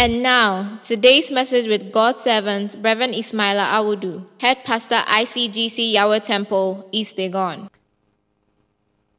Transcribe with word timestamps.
And 0.00 0.22
now, 0.22 0.80
today's 0.82 1.30
message 1.30 1.66
with 1.66 1.92
God's 1.92 2.20
servant, 2.20 2.74
Reverend 2.80 3.12
Ismaila 3.12 3.68
Awudu, 3.68 4.24
Head 4.40 4.64
Pastor 4.64 4.94
ICGC 4.94 5.92
Yahweh 5.92 6.20
Temple, 6.20 6.88
East 6.90 7.18
Legon. 7.18 7.68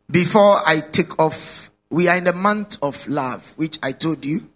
Before 0.09 0.59
I 0.65 0.79
take 0.79 1.19
off, 1.19 1.69
we 1.91 2.07
are 2.07 2.17
in 2.17 2.23
the 2.23 2.33
month 2.33 2.79
of 2.81 3.07
love, 3.07 3.53
which 3.57 3.77
I 3.83 3.91
told 3.91 4.25
you, 4.25 4.49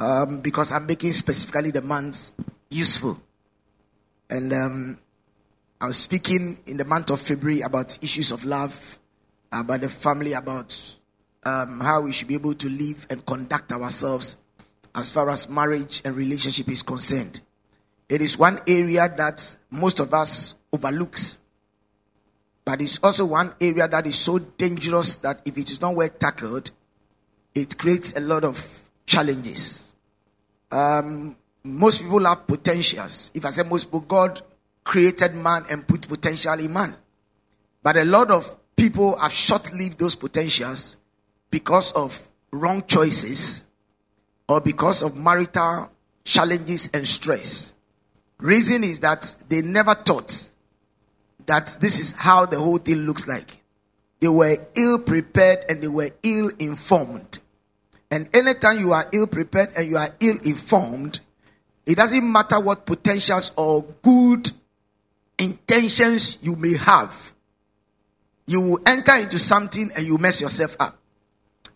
um, 0.00 0.40
because 0.40 0.72
I'm 0.72 0.86
making 0.86 1.12
specifically 1.12 1.70
the 1.70 1.82
months 1.82 2.32
useful. 2.68 3.22
And 4.28 4.52
um, 4.52 4.98
I 5.80 5.86
was 5.86 5.98
speaking 5.98 6.58
in 6.66 6.78
the 6.78 6.84
month 6.84 7.10
of 7.12 7.20
February 7.20 7.60
about 7.60 7.96
issues 8.02 8.32
of 8.32 8.44
love, 8.44 8.98
about 9.52 9.82
the 9.82 9.88
family, 9.88 10.32
about 10.32 10.96
um, 11.44 11.78
how 11.78 12.00
we 12.00 12.10
should 12.10 12.26
be 12.26 12.34
able 12.34 12.54
to 12.54 12.68
live 12.68 13.06
and 13.08 13.24
conduct 13.24 13.70
ourselves 13.70 14.36
as 14.94 15.10
far 15.10 15.30
as 15.30 15.48
marriage 15.48 16.02
and 16.04 16.16
relationship 16.16 16.68
is 16.68 16.82
concerned. 16.82 17.40
It 18.08 18.20
is 18.20 18.38
one 18.38 18.58
area 18.66 19.12
that 19.16 19.56
most 19.70 20.00
of 20.00 20.12
us 20.12 20.54
overlooks. 20.72 21.38
But 22.64 22.82
it's 22.82 22.98
also 22.98 23.26
one 23.26 23.54
area 23.60 23.88
that 23.88 24.06
is 24.06 24.18
so 24.18 24.38
dangerous 24.38 25.16
that 25.16 25.40
if 25.44 25.56
it 25.56 25.70
is 25.70 25.80
not 25.80 25.94
well 25.94 26.08
tackled, 26.08 26.70
it 27.54 27.78
creates 27.78 28.16
a 28.16 28.20
lot 28.20 28.44
of 28.44 28.82
challenges. 29.06 29.92
Um, 30.70 31.36
most 31.64 32.00
people 32.02 32.24
have 32.24 32.46
potentials. 32.46 33.30
If 33.34 33.44
I 33.44 33.50
say 33.50 33.62
most 33.62 33.84
people, 33.84 34.00
God 34.00 34.40
created 34.84 35.34
man 35.34 35.64
and 35.70 35.86
put 35.86 36.08
potential 36.08 36.58
in 36.58 36.72
man. 36.72 36.96
But 37.82 37.96
a 37.96 38.04
lot 38.04 38.30
of 38.30 38.56
people 38.76 39.16
have 39.18 39.32
short 39.32 39.72
lived 39.72 39.98
those 39.98 40.16
potentials 40.16 40.96
because 41.50 41.92
of 41.92 42.28
wrong 42.52 42.84
choices 42.86 43.66
or 44.50 44.60
because 44.60 45.04
of 45.04 45.16
marital 45.16 45.88
challenges 46.24 46.90
and 46.92 47.06
stress. 47.06 47.72
Reason 48.38 48.82
is 48.82 48.98
that 48.98 49.36
they 49.48 49.62
never 49.62 49.94
thought 49.94 50.48
that 51.46 51.78
this 51.80 52.00
is 52.00 52.12
how 52.12 52.46
the 52.46 52.58
whole 52.58 52.78
thing 52.78 52.96
looks 53.06 53.28
like. 53.28 53.62
They 54.18 54.26
were 54.26 54.56
ill 54.74 54.98
prepared 54.98 55.60
and 55.68 55.80
they 55.80 55.86
were 55.86 56.10
ill 56.24 56.50
informed. 56.58 57.38
And 58.10 58.28
anytime 58.34 58.80
you 58.80 58.90
are 58.92 59.08
ill 59.12 59.28
prepared 59.28 59.70
and 59.76 59.86
you 59.86 59.96
are 59.96 60.10
ill 60.18 60.38
informed, 60.42 61.20
it 61.86 61.96
doesn't 61.96 62.32
matter 62.32 62.58
what 62.58 62.86
potentials 62.86 63.52
or 63.56 63.84
good 64.02 64.50
intentions 65.38 66.38
you 66.42 66.56
may 66.56 66.76
have, 66.76 67.32
you 68.46 68.60
will 68.60 68.80
enter 68.84 69.14
into 69.14 69.38
something 69.38 69.92
and 69.96 70.04
you 70.04 70.18
mess 70.18 70.40
yourself 70.40 70.74
up. 70.80 70.99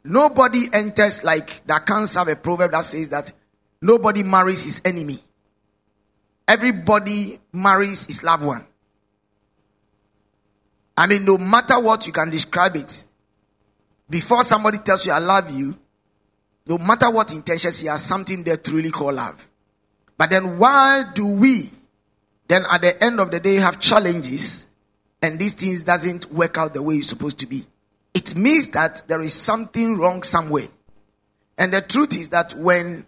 Nobody 0.04 0.68
enters 0.72 1.24
like 1.24 1.62
that 1.66 1.86
can't 1.86 2.12
have 2.12 2.28
a 2.28 2.36
proverb 2.36 2.72
that 2.72 2.84
says 2.84 3.08
that 3.08 3.32
nobody 3.80 4.22
marries 4.22 4.64
his 4.64 4.82
enemy. 4.84 5.18
Everybody 6.46 7.40
marries 7.52 8.06
his 8.06 8.22
loved 8.22 8.44
one. 8.44 8.66
I 10.96 11.06
mean, 11.06 11.24
no 11.24 11.38
matter 11.38 11.80
what 11.80 12.06
you 12.06 12.12
can 12.12 12.28
describe 12.28 12.76
it, 12.76 13.04
before 14.08 14.44
somebody 14.44 14.78
tells 14.78 15.06
you 15.06 15.12
I 15.12 15.18
love 15.18 15.50
you, 15.50 15.76
no 16.66 16.78
matter 16.78 17.10
what 17.10 17.32
intentions, 17.32 17.80
he 17.80 17.88
has 17.88 18.04
something 18.04 18.44
there 18.44 18.58
truly 18.58 18.76
really 18.78 18.90
call 18.90 19.12
love. 19.12 19.48
But 20.16 20.30
then 20.30 20.58
why 20.58 21.04
do 21.14 21.26
we 21.26 21.70
then 22.46 22.64
at 22.70 22.82
the 22.82 23.02
end 23.02 23.20
of 23.20 23.30
the 23.30 23.40
day 23.40 23.56
have 23.56 23.80
challenges 23.80 24.66
and 25.22 25.38
these 25.38 25.54
things 25.54 25.82
doesn't 25.82 26.30
work 26.30 26.58
out 26.58 26.74
the 26.74 26.82
way 26.82 26.96
it's 26.96 27.08
supposed 27.08 27.38
to 27.38 27.46
be? 27.46 27.64
It 28.14 28.36
means 28.36 28.68
that 28.68 29.02
there 29.08 29.20
is 29.20 29.34
something 29.34 29.96
wrong 29.98 30.22
somewhere. 30.22 30.68
And 31.58 31.72
the 31.72 31.80
truth 31.80 32.16
is 32.16 32.28
that 32.30 32.54
when 32.54 33.06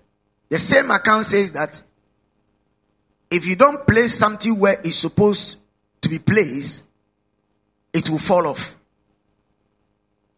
the 0.49 0.59
same 0.59 0.91
account 0.91 1.25
says 1.25 1.53
that 1.53 1.83
if 3.31 3.47
you 3.47 3.57
don't 3.57 3.87
place 3.87 4.15
something 4.15 4.59
where 4.59 4.79
it's 4.85 4.97
supposed 4.97 5.59
to 6.03 6.09
be 6.09 6.19
placed, 6.19 6.85
it 7.93 8.11
will 8.11 8.19
fall 8.19 8.47
off. 8.47 8.77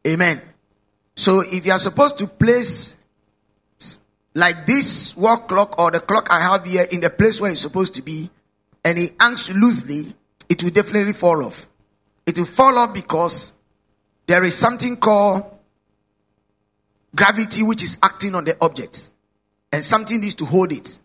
Amen. 0.07 0.41
So 1.15 1.41
if 1.41 1.67
you 1.67 1.73
are 1.73 1.79
supposed 1.79 2.19
to 2.19 2.27
place 2.27 2.97
like 4.35 4.67
this 4.67 5.17
wall 5.17 5.39
clock 5.39 5.79
or 5.81 5.91
the 5.91 6.01
clock 6.01 6.29
I 6.31 6.41
have 6.41 6.65
here 6.65 6.87
in 6.91 7.01
the 7.01 7.11
place 7.11 7.41
where 7.41 7.51
it's 7.51 7.61
supposed 7.61 7.95
to 7.97 8.03
be, 8.03 8.31
and 8.85 8.97
it 8.99 9.13
hangs 9.21 9.51
loosely, 9.55 10.15
it 10.49 10.63
will 10.63 10.71
definitely 10.71 11.13
fall 11.13 11.45
off. 11.45 11.69
It 12.25 12.39
will 12.39 12.47
fall 12.47 12.79
off 12.79 12.95
because 12.95 13.53
there 14.29 14.45
is 14.45 14.55
something 14.55 14.97
called 14.97 15.43
gravity 17.17 17.63
which 17.63 17.83
is 17.83 17.99
acting 18.03 18.35
on 18.35 18.45
the 18.45 18.57
object, 18.61 19.11
and 19.73 19.83
something 19.83 20.21
needs 20.21 20.35
to 20.35 20.45
hold 20.45 20.71
it. 20.71 20.99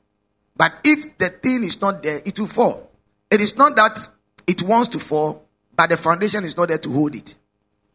But 0.56 0.74
if 0.84 1.18
the 1.18 1.30
thing 1.30 1.64
is 1.64 1.82
not 1.82 2.04
there, 2.04 2.22
it 2.26 2.38
will 2.38 2.48
fall. 2.48 2.92
It 3.32 3.42
is 3.42 3.58
not 3.58 3.76
that 3.78 3.98
it 4.46 4.62
wants 4.62 4.90
to 4.90 5.00
fall, 5.00 5.44
but 5.76 5.90
the 5.90 5.98
foundation 5.98 6.44
is 6.44 6.56
not 6.56 6.68
there 6.68 6.78
to 6.78 6.92
hold 6.92 7.16
it. 7.16 7.34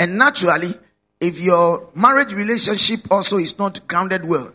And 0.01 0.19
naturally, 0.19 0.75
if 1.21 1.39
your 1.41 1.91
marriage 1.95 2.33
relationship 2.33 3.01
also 3.11 3.37
is 3.37 3.59
not 3.59 3.87
grounded 3.87 4.25
well, 4.25 4.53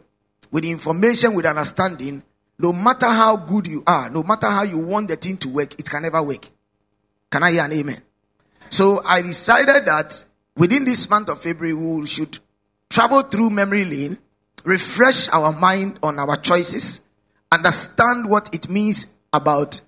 with 0.52 0.66
information, 0.66 1.36
with 1.36 1.46
understanding, 1.46 2.24
no 2.58 2.74
matter 2.74 3.08
how 3.08 3.38
good 3.38 3.68
you 3.68 3.84
are, 3.86 4.10
no 4.10 4.24
matter 4.24 4.48
how 4.48 4.64
you 4.64 4.80
want 4.80 5.08
the 5.08 5.18
thing 5.18 5.38
to 5.38 5.50
work, 5.50 5.80
it 5.80 5.88
can 5.88 6.02
never 6.02 6.22
work. 6.22 6.50
Can 7.30 7.44
I 7.44 7.52
hear 7.52 7.64
an 7.64 7.74
amen? 7.74 8.02
So 8.70 9.02
I 9.06 9.22
decided 9.22 9.86
that 9.86 10.26
within 10.58 10.86
this 10.86 11.10
month 11.10 11.30
of 11.30 11.42
February, 11.42 11.74
we 11.74 12.08
should 12.08 12.40
travel 12.90 13.22
through 13.24 13.50
memory 13.50 13.86
lane, 13.86 14.18
refresh 14.64 15.30
our 15.30 15.52
mind 15.52 16.00
on 16.04 16.20
our 16.20 16.36
choices, 16.38 17.02
understand 17.52 18.30
what 18.30 18.54
it 18.54 18.70
means 18.70 19.14
about 19.34 19.82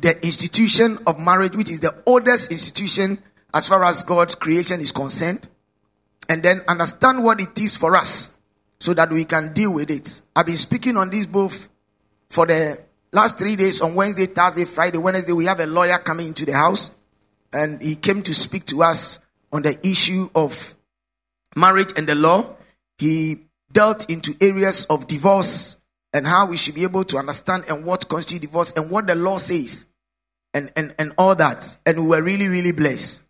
the 0.00 0.14
institution 0.24 0.98
of 1.06 1.18
marriage, 1.18 1.56
which 1.56 1.70
is 1.70 1.80
the 1.80 1.94
oldest 2.06 2.50
institution 2.50 3.18
as 3.54 3.68
far 3.68 3.84
as 3.84 4.02
God's 4.02 4.34
creation 4.34 4.80
is 4.80 4.92
concerned, 4.92 5.46
and 6.28 6.42
then 6.42 6.62
understand 6.68 7.22
what 7.22 7.40
it 7.40 7.58
is 7.58 7.76
for 7.76 7.96
us 7.96 8.34
so 8.78 8.94
that 8.94 9.10
we 9.10 9.24
can 9.24 9.52
deal 9.52 9.74
with 9.74 9.90
it. 9.90 10.22
I've 10.34 10.46
been 10.46 10.56
speaking 10.56 10.96
on 10.96 11.10
this 11.10 11.26
both 11.26 11.68
for 12.30 12.46
the 12.46 12.78
last 13.12 13.38
three 13.38 13.56
days 13.56 13.80
on 13.80 13.94
Wednesday, 13.94 14.26
Thursday, 14.26 14.64
Friday, 14.64 14.98
Wednesday. 14.98 15.32
We 15.32 15.44
have 15.44 15.60
a 15.60 15.66
lawyer 15.66 15.98
coming 15.98 16.28
into 16.28 16.46
the 16.46 16.52
house, 16.52 16.90
and 17.52 17.80
he 17.82 17.96
came 17.96 18.22
to 18.22 18.34
speak 18.34 18.64
to 18.66 18.82
us 18.82 19.18
on 19.52 19.62
the 19.62 19.78
issue 19.86 20.28
of 20.34 20.74
marriage 21.54 21.92
and 21.96 22.06
the 22.06 22.14
law. 22.14 22.56
He 22.98 23.40
dealt 23.72 24.10
into 24.10 24.34
areas 24.40 24.86
of 24.86 25.06
divorce 25.06 25.76
and 26.12 26.26
how 26.26 26.46
we 26.46 26.56
should 26.56 26.74
be 26.74 26.82
able 26.82 27.04
to 27.04 27.16
understand 27.16 27.64
and 27.68 27.84
what 27.84 28.08
constitutes 28.08 28.46
divorce 28.46 28.72
and 28.72 28.90
what 28.90 29.06
the 29.06 29.14
law 29.14 29.38
says 29.38 29.86
and, 30.54 30.70
and, 30.76 30.94
and 30.98 31.12
all 31.18 31.34
that. 31.34 31.76
And 31.86 32.02
we 32.02 32.06
were 32.08 32.22
really, 32.22 32.48
really 32.48 32.72
blessed. 32.72 33.22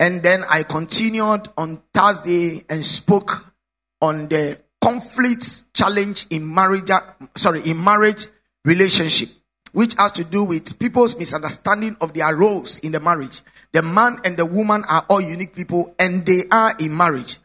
And 0.00 0.22
then 0.22 0.42
I 0.50 0.64
continued 0.64 1.48
on 1.56 1.80
Thursday 1.92 2.64
and 2.68 2.84
spoke 2.84 3.54
on 4.02 4.28
the 4.28 4.60
conflict 4.80 5.72
challenge 5.72 6.26
in 6.30 6.52
marriage, 6.52 6.90
sorry, 7.36 7.62
in 7.62 7.82
marriage 7.82 8.26
relationship, 8.64 9.28
which 9.72 9.94
has 9.94 10.12
to 10.12 10.24
do 10.24 10.44
with 10.44 10.78
people's 10.78 11.16
misunderstanding 11.16 11.96
of 12.00 12.12
their 12.12 12.34
roles 12.36 12.80
in 12.80 12.92
the 12.92 13.00
marriage. 13.00 13.40
The 13.74 13.82
man 13.82 14.20
and 14.24 14.36
the 14.36 14.46
woman 14.46 14.84
are 14.88 15.04
all 15.10 15.20
unique 15.20 15.56
people 15.56 15.96
and 15.98 16.24
they 16.24 16.44
are 16.48 16.74
in 16.78 16.96
marriage. 16.96 17.38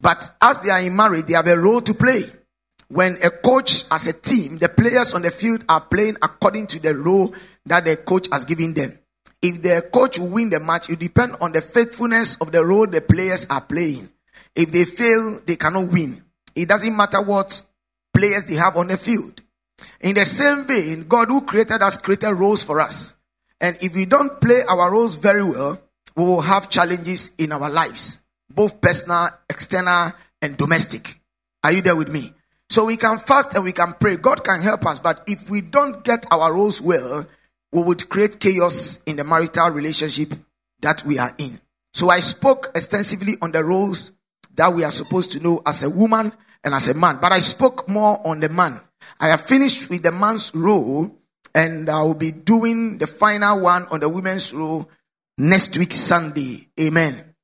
But 0.00 0.30
as 0.40 0.60
they 0.60 0.70
are 0.70 0.80
in 0.80 0.94
marriage, 0.94 1.24
they 1.24 1.34
have 1.34 1.48
a 1.48 1.58
role 1.58 1.80
to 1.80 1.92
play. 1.92 2.22
When 2.86 3.18
a 3.24 3.30
coach 3.30 3.82
as 3.90 4.06
a 4.06 4.12
team, 4.12 4.58
the 4.58 4.68
players 4.68 5.14
on 5.14 5.22
the 5.22 5.32
field 5.32 5.64
are 5.68 5.80
playing 5.80 6.16
according 6.22 6.68
to 6.68 6.78
the 6.78 6.94
role 6.94 7.34
that 7.66 7.86
the 7.86 7.96
coach 7.96 8.28
has 8.30 8.44
given 8.44 8.72
them. 8.72 8.96
If 9.42 9.62
the 9.62 9.88
coach 9.92 10.20
will 10.20 10.28
win 10.28 10.50
the 10.50 10.60
match, 10.60 10.90
it 10.90 11.00
depends 11.00 11.38
on 11.40 11.50
the 11.50 11.60
faithfulness 11.60 12.36
of 12.36 12.52
the 12.52 12.64
role 12.64 12.86
the 12.86 13.00
players 13.00 13.44
are 13.50 13.60
playing. 13.60 14.08
If 14.54 14.70
they 14.70 14.84
fail, 14.84 15.40
they 15.44 15.56
cannot 15.56 15.90
win. 15.90 16.22
It 16.54 16.68
doesn't 16.68 16.96
matter 16.96 17.20
what 17.20 17.64
players 18.12 18.44
they 18.44 18.54
have 18.54 18.76
on 18.76 18.86
the 18.86 18.96
field. 18.96 19.42
In 20.00 20.14
the 20.14 20.24
same 20.24 20.66
vein, 20.66 21.08
God 21.08 21.28
who 21.28 21.40
created 21.40 21.82
us 21.82 21.98
created 21.98 22.32
roles 22.32 22.62
for 22.62 22.80
us. 22.80 23.14
And 23.60 23.76
if 23.80 23.94
we 23.94 24.04
don't 24.04 24.40
play 24.40 24.62
our 24.68 24.90
roles 24.90 25.16
very 25.16 25.42
well, 25.44 25.80
we 26.16 26.24
will 26.24 26.42
have 26.42 26.70
challenges 26.70 27.32
in 27.38 27.52
our 27.52 27.70
lives, 27.70 28.20
both 28.50 28.80
personal, 28.80 29.28
external, 29.48 30.12
and 30.42 30.56
domestic. 30.56 31.20
Are 31.62 31.72
you 31.72 31.82
there 31.82 31.96
with 31.96 32.08
me? 32.08 32.32
So 32.68 32.84
we 32.84 32.96
can 32.96 33.18
fast 33.18 33.54
and 33.54 33.64
we 33.64 33.72
can 33.72 33.94
pray. 33.98 34.16
God 34.16 34.44
can 34.44 34.60
help 34.60 34.86
us, 34.86 34.98
but 34.98 35.22
if 35.26 35.48
we 35.48 35.60
don't 35.60 36.04
get 36.04 36.26
our 36.30 36.52
roles 36.52 36.80
well, 36.80 37.26
we 37.72 37.82
would 37.82 38.08
create 38.08 38.40
chaos 38.40 39.02
in 39.06 39.16
the 39.16 39.24
marital 39.24 39.70
relationship 39.70 40.34
that 40.80 41.04
we 41.04 41.18
are 41.18 41.34
in. 41.38 41.60
So 41.92 42.10
I 42.10 42.20
spoke 42.20 42.70
extensively 42.74 43.34
on 43.42 43.52
the 43.52 43.64
roles 43.64 44.12
that 44.56 44.72
we 44.72 44.84
are 44.84 44.90
supposed 44.90 45.32
to 45.32 45.40
know 45.40 45.62
as 45.66 45.82
a 45.82 45.90
woman 45.90 46.32
and 46.62 46.74
as 46.74 46.88
a 46.88 46.94
man, 46.94 47.18
but 47.20 47.32
I 47.32 47.40
spoke 47.40 47.88
more 47.88 48.20
on 48.26 48.40
the 48.40 48.48
man. 48.48 48.80
I 49.20 49.28
have 49.28 49.42
finished 49.42 49.90
with 49.90 50.02
the 50.02 50.12
man's 50.12 50.54
role 50.54 51.16
and 51.54 51.88
I 51.88 52.02
will 52.02 52.14
be 52.14 52.32
doing 52.32 52.98
the 52.98 53.06
final 53.06 53.60
one 53.60 53.86
on 53.90 54.00
the 54.00 54.08
women's 54.08 54.52
role 54.52 54.88
next 55.38 55.78
week, 55.78 55.92
Sunday. 55.92 56.68
Amen. 56.80 57.34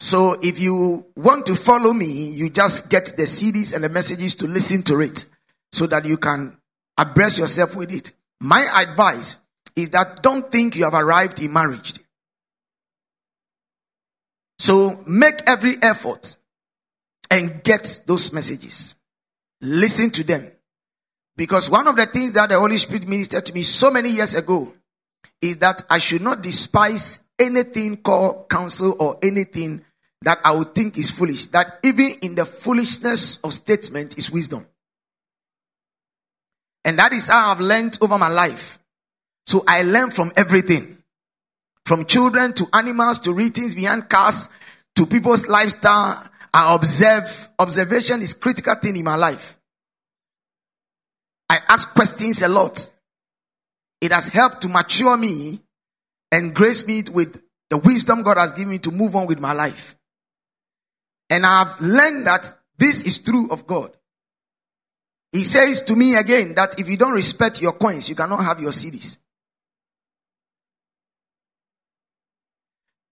So 0.00 0.36
if 0.42 0.60
you 0.60 1.06
want 1.16 1.46
to 1.46 1.56
follow 1.56 1.92
me, 1.92 2.06
you 2.30 2.50
just 2.50 2.88
get 2.88 3.06
the 3.16 3.24
CDs 3.24 3.74
and 3.74 3.82
the 3.82 3.88
messages 3.88 4.34
to 4.36 4.46
listen 4.46 4.82
to 4.84 5.00
it 5.00 5.26
so 5.72 5.86
that 5.88 6.04
you 6.04 6.16
can 6.16 6.56
abreast 6.96 7.38
yourself 7.38 7.74
with 7.74 7.92
it. 7.92 8.12
My 8.40 8.66
advice 8.88 9.38
is 9.74 9.90
that 9.90 10.22
don't 10.22 10.50
think 10.50 10.76
you 10.76 10.84
have 10.84 10.94
arrived 10.94 11.42
in 11.42 11.52
marriage. 11.52 11.94
So 14.58 15.00
make 15.06 15.40
every 15.46 15.76
effort 15.82 16.36
and 17.30 17.62
get 17.62 18.02
those 18.06 18.32
messages. 18.32 18.96
Listen 19.60 20.10
to 20.10 20.24
them. 20.24 20.50
Because 21.38 21.70
one 21.70 21.86
of 21.86 21.94
the 21.94 22.04
things 22.06 22.32
that 22.32 22.48
the 22.48 22.58
Holy 22.58 22.76
Spirit 22.76 23.06
ministered 23.06 23.46
to 23.46 23.54
me 23.54 23.62
so 23.62 23.92
many 23.92 24.10
years 24.10 24.34
ago 24.34 24.72
is 25.40 25.58
that 25.58 25.84
I 25.88 25.98
should 25.98 26.20
not 26.20 26.42
despise 26.42 27.20
anything 27.38 27.98
called 27.98 28.48
counsel 28.48 28.96
or 28.98 29.18
anything 29.22 29.84
that 30.22 30.38
I 30.44 30.50
would 30.50 30.74
think 30.74 30.98
is 30.98 31.10
foolish. 31.10 31.46
That 31.46 31.78
even 31.84 32.10
in 32.22 32.34
the 32.34 32.44
foolishness 32.44 33.38
of 33.42 33.54
statement 33.54 34.18
is 34.18 34.32
wisdom. 34.32 34.66
And 36.84 36.98
that 36.98 37.12
is 37.12 37.28
how 37.28 37.52
I've 37.52 37.60
learned 37.60 37.98
over 38.00 38.18
my 38.18 38.28
life. 38.28 38.80
So 39.46 39.62
I 39.68 39.84
learn 39.84 40.10
from 40.10 40.32
everything. 40.36 40.98
From 41.86 42.04
children 42.04 42.52
to 42.54 42.66
animals 42.72 43.20
to 43.20 43.32
readings 43.32 43.76
behind 43.76 44.08
cars 44.08 44.48
to 44.96 45.06
people's 45.06 45.46
lifestyle. 45.46 46.20
I 46.52 46.74
observe. 46.74 47.48
Observation 47.60 48.22
is 48.22 48.34
critical 48.34 48.74
thing 48.74 48.96
in 48.96 49.04
my 49.04 49.14
life. 49.14 49.57
I 51.48 51.58
ask 51.68 51.94
questions 51.94 52.42
a 52.42 52.48
lot. 52.48 52.90
It 54.00 54.12
has 54.12 54.28
helped 54.28 54.62
to 54.62 54.68
mature 54.68 55.16
me 55.16 55.60
and 56.30 56.54
grace 56.54 56.86
me 56.86 57.02
with 57.12 57.42
the 57.70 57.78
wisdom 57.78 58.22
God 58.22 58.38
has 58.38 58.52
given 58.52 58.70
me 58.70 58.78
to 58.78 58.90
move 58.90 59.16
on 59.16 59.26
with 59.26 59.40
my 59.40 59.52
life. 59.52 59.96
And 61.30 61.44
I've 61.44 61.80
learned 61.80 62.26
that 62.26 62.52
this 62.78 63.04
is 63.04 63.18
true 63.18 63.50
of 63.50 63.66
God. 63.66 63.90
He 65.32 65.44
says 65.44 65.82
to 65.82 65.96
me 65.96 66.16
again 66.16 66.54
that 66.54 66.80
if 66.80 66.88
you 66.88 66.96
don't 66.96 67.12
respect 67.12 67.60
your 67.60 67.72
coins, 67.72 68.08
you 68.08 68.14
cannot 68.14 68.44
have 68.44 68.60
your 68.60 68.72
cities. 68.72 69.18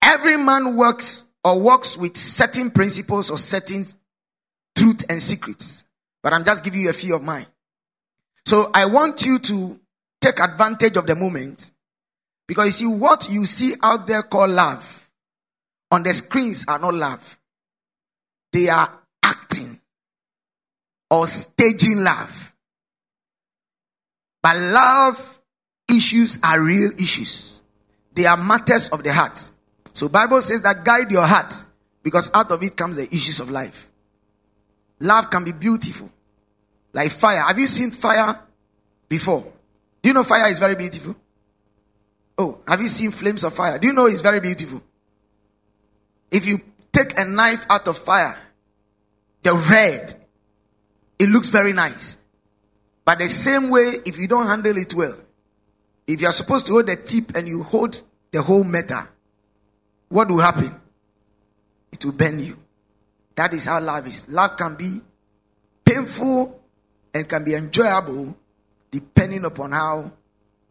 Every 0.02 0.36
man 0.36 0.76
works 0.76 1.28
or 1.44 1.60
works 1.60 1.96
with 1.98 2.16
certain 2.16 2.70
principles 2.70 3.30
or 3.30 3.36
certain 3.36 3.84
truth 4.76 5.04
and 5.10 5.20
secrets. 5.20 5.84
But 6.22 6.32
I'm 6.32 6.44
just 6.44 6.64
giving 6.64 6.80
you 6.80 6.90
a 6.90 6.94
few 6.94 7.14
of 7.14 7.22
mine. 7.22 7.46
So 8.46 8.70
I 8.72 8.86
want 8.86 9.26
you 9.26 9.40
to 9.40 9.80
take 10.20 10.38
advantage 10.38 10.96
of 10.96 11.06
the 11.08 11.16
moment 11.16 11.72
because 12.46 12.66
you 12.66 12.70
see 12.70 12.86
what 12.86 13.28
you 13.28 13.44
see 13.44 13.74
out 13.82 14.06
there 14.06 14.22
called 14.22 14.50
love 14.50 15.10
on 15.90 16.04
the 16.04 16.14
screens 16.14 16.64
are 16.68 16.78
not 16.78 16.94
love. 16.94 17.38
They 18.52 18.68
are 18.68 18.88
acting 19.24 19.80
or 21.10 21.26
staging 21.26 22.04
love. 22.04 22.54
But 24.44 24.56
love 24.56 25.40
issues 25.92 26.38
are 26.44 26.62
real 26.62 26.92
issues. 26.92 27.62
They 28.14 28.26
are 28.26 28.36
matters 28.36 28.90
of 28.90 29.02
the 29.02 29.12
heart. 29.12 29.50
So 29.92 30.08
Bible 30.08 30.40
says 30.40 30.62
that 30.62 30.84
guide 30.84 31.10
your 31.10 31.26
heart 31.26 31.52
because 32.00 32.30
out 32.32 32.52
of 32.52 32.62
it 32.62 32.76
comes 32.76 32.96
the 32.96 33.12
issues 33.12 33.40
of 33.40 33.50
life. 33.50 33.90
Love 35.00 35.30
can 35.30 35.42
be 35.42 35.50
beautiful. 35.50 36.12
Like 36.96 37.10
fire. 37.10 37.42
Have 37.42 37.58
you 37.58 37.66
seen 37.66 37.90
fire 37.90 38.40
before? 39.06 39.42
Do 40.00 40.08
you 40.08 40.14
know 40.14 40.24
fire 40.24 40.50
is 40.50 40.58
very 40.58 40.76
beautiful? 40.76 41.14
Oh, 42.38 42.58
have 42.66 42.80
you 42.80 42.88
seen 42.88 43.10
flames 43.10 43.44
of 43.44 43.52
fire? 43.52 43.78
Do 43.78 43.86
you 43.86 43.92
know 43.92 44.06
it's 44.06 44.22
very 44.22 44.40
beautiful? 44.40 44.82
If 46.30 46.46
you 46.46 46.56
take 46.92 47.20
a 47.20 47.26
knife 47.26 47.66
out 47.68 47.86
of 47.86 47.98
fire, 47.98 48.38
the 49.42 49.52
red, 49.70 50.14
it 51.18 51.28
looks 51.28 51.48
very 51.48 51.74
nice. 51.74 52.16
But 53.04 53.18
the 53.18 53.28
same 53.28 53.68
way, 53.68 53.96
if 54.06 54.18
you 54.18 54.26
don't 54.26 54.46
handle 54.46 54.78
it 54.78 54.94
well, 54.94 55.18
if 56.06 56.22
you 56.22 56.28
are 56.28 56.32
supposed 56.32 56.64
to 56.68 56.72
hold 56.72 56.86
the 56.86 56.96
tip 56.96 57.36
and 57.36 57.46
you 57.46 57.62
hold 57.62 58.00
the 58.30 58.40
whole 58.40 58.64
metal, 58.64 59.02
what 60.08 60.28
will 60.28 60.38
happen? 60.38 60.74
It 61.92 62.02
will 62.06 62.12
burn 62.12 62.40
you. 62.40 62.58
That 63.34 63.52
is 63.52 63.66
how 63.66 63.82
love 63.82 64.06
is. 64.06 64.30
Love 64.30 64.56
can 64.56 64.76
be 64.76 65.02
painful 65.84 66.62
and 67.16 67.28
can 67.28 67.44
be 67.44 67.54
enjoyable 67.54 68.36
depending 68.90 69.44
upon 69.44 69.72
how 69.72 70.12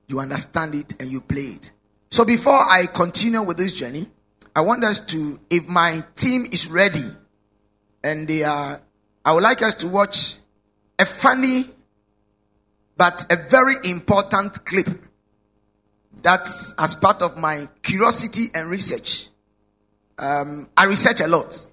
you 0.07 0.19
understand 0.19 0.75
it 0.75 0.93
and 0.99 1.11
you 1.11 1.19
play 1.19 1.41
it. 1.57 1.71
So 2.11 2.23
before 2.23 2.53
I 2.53 2.85
continue 2.85 3.41
with 3.41 3.57
this 3.57 3.73
journey, 3.73 4.07
I 4.55 4.61
want 4.61 4.83
us 4.83 5.03
to, 5.07 5.39
if 5.49 5.67
my 5.67 6.03
team 6.15 6.45
is 6.51 6.69
ready, 6.69 7.03
and 8.03 8.27
they 8.27 8.43
are, 8.43 8.79
I 9.25 9.33
would 9.33 9.41
like 9.41 9.63
us 9.63 9.73
to 9.75 9.87
watch 9.87 10.35
a 10.99 11.05
funny 11.05 11.65
but 12.95 13.25
a 13.31 13.35
very 13.35 13.75
important 13.83 14.63
clip 14.63 14.87
that's 16.21 16.73
as 16.77 16.95
part 16.95 17.21
of 17.21 17.37
my 17.37 17.67
curiosity 17.81 18.45
and 18.53 18.69
research. 18.69 19.27
Um, 20.17 20.69
I 20.77 20.85
research 20.85 21.19
a 21.19 21.27
lot. 21.27 21.67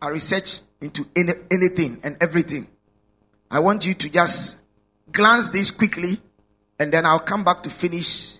I 0.00 0.08
research 0.08 0.60
into 0.80 1.06
any, 1.16 1.32
anything 1.50 2.00
and 2.04 2.16
everything. 2.22 2.68
I 3.50 3.58
want 3.58 3.86
you 3.86 3.94
to 3.94 4.10
just 4.10 4.62
glance 5.10 5.48
this 5.48 5.70
quickly 5.70 6.18
and 6.78 6.92
then 6.92 7.04
I'll 7.04 7.18
come 7.18 7.42
back 7.42 7.62
to 7.64 7.70
finish 7.70 8.38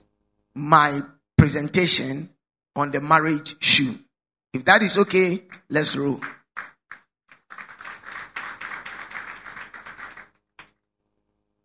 my 0.54 1.02
presentation 1.36 2.30
on 2.76 2.90
the 2.90 3.00
marriage 3.00 3.56
shoe. 3.62 3.94
If 4.52 4.64
that 4.66 4.82
is 4.82 4.98
okay, 4.98 5.42
let's 5.68 5.96
roll. 5.96 6.20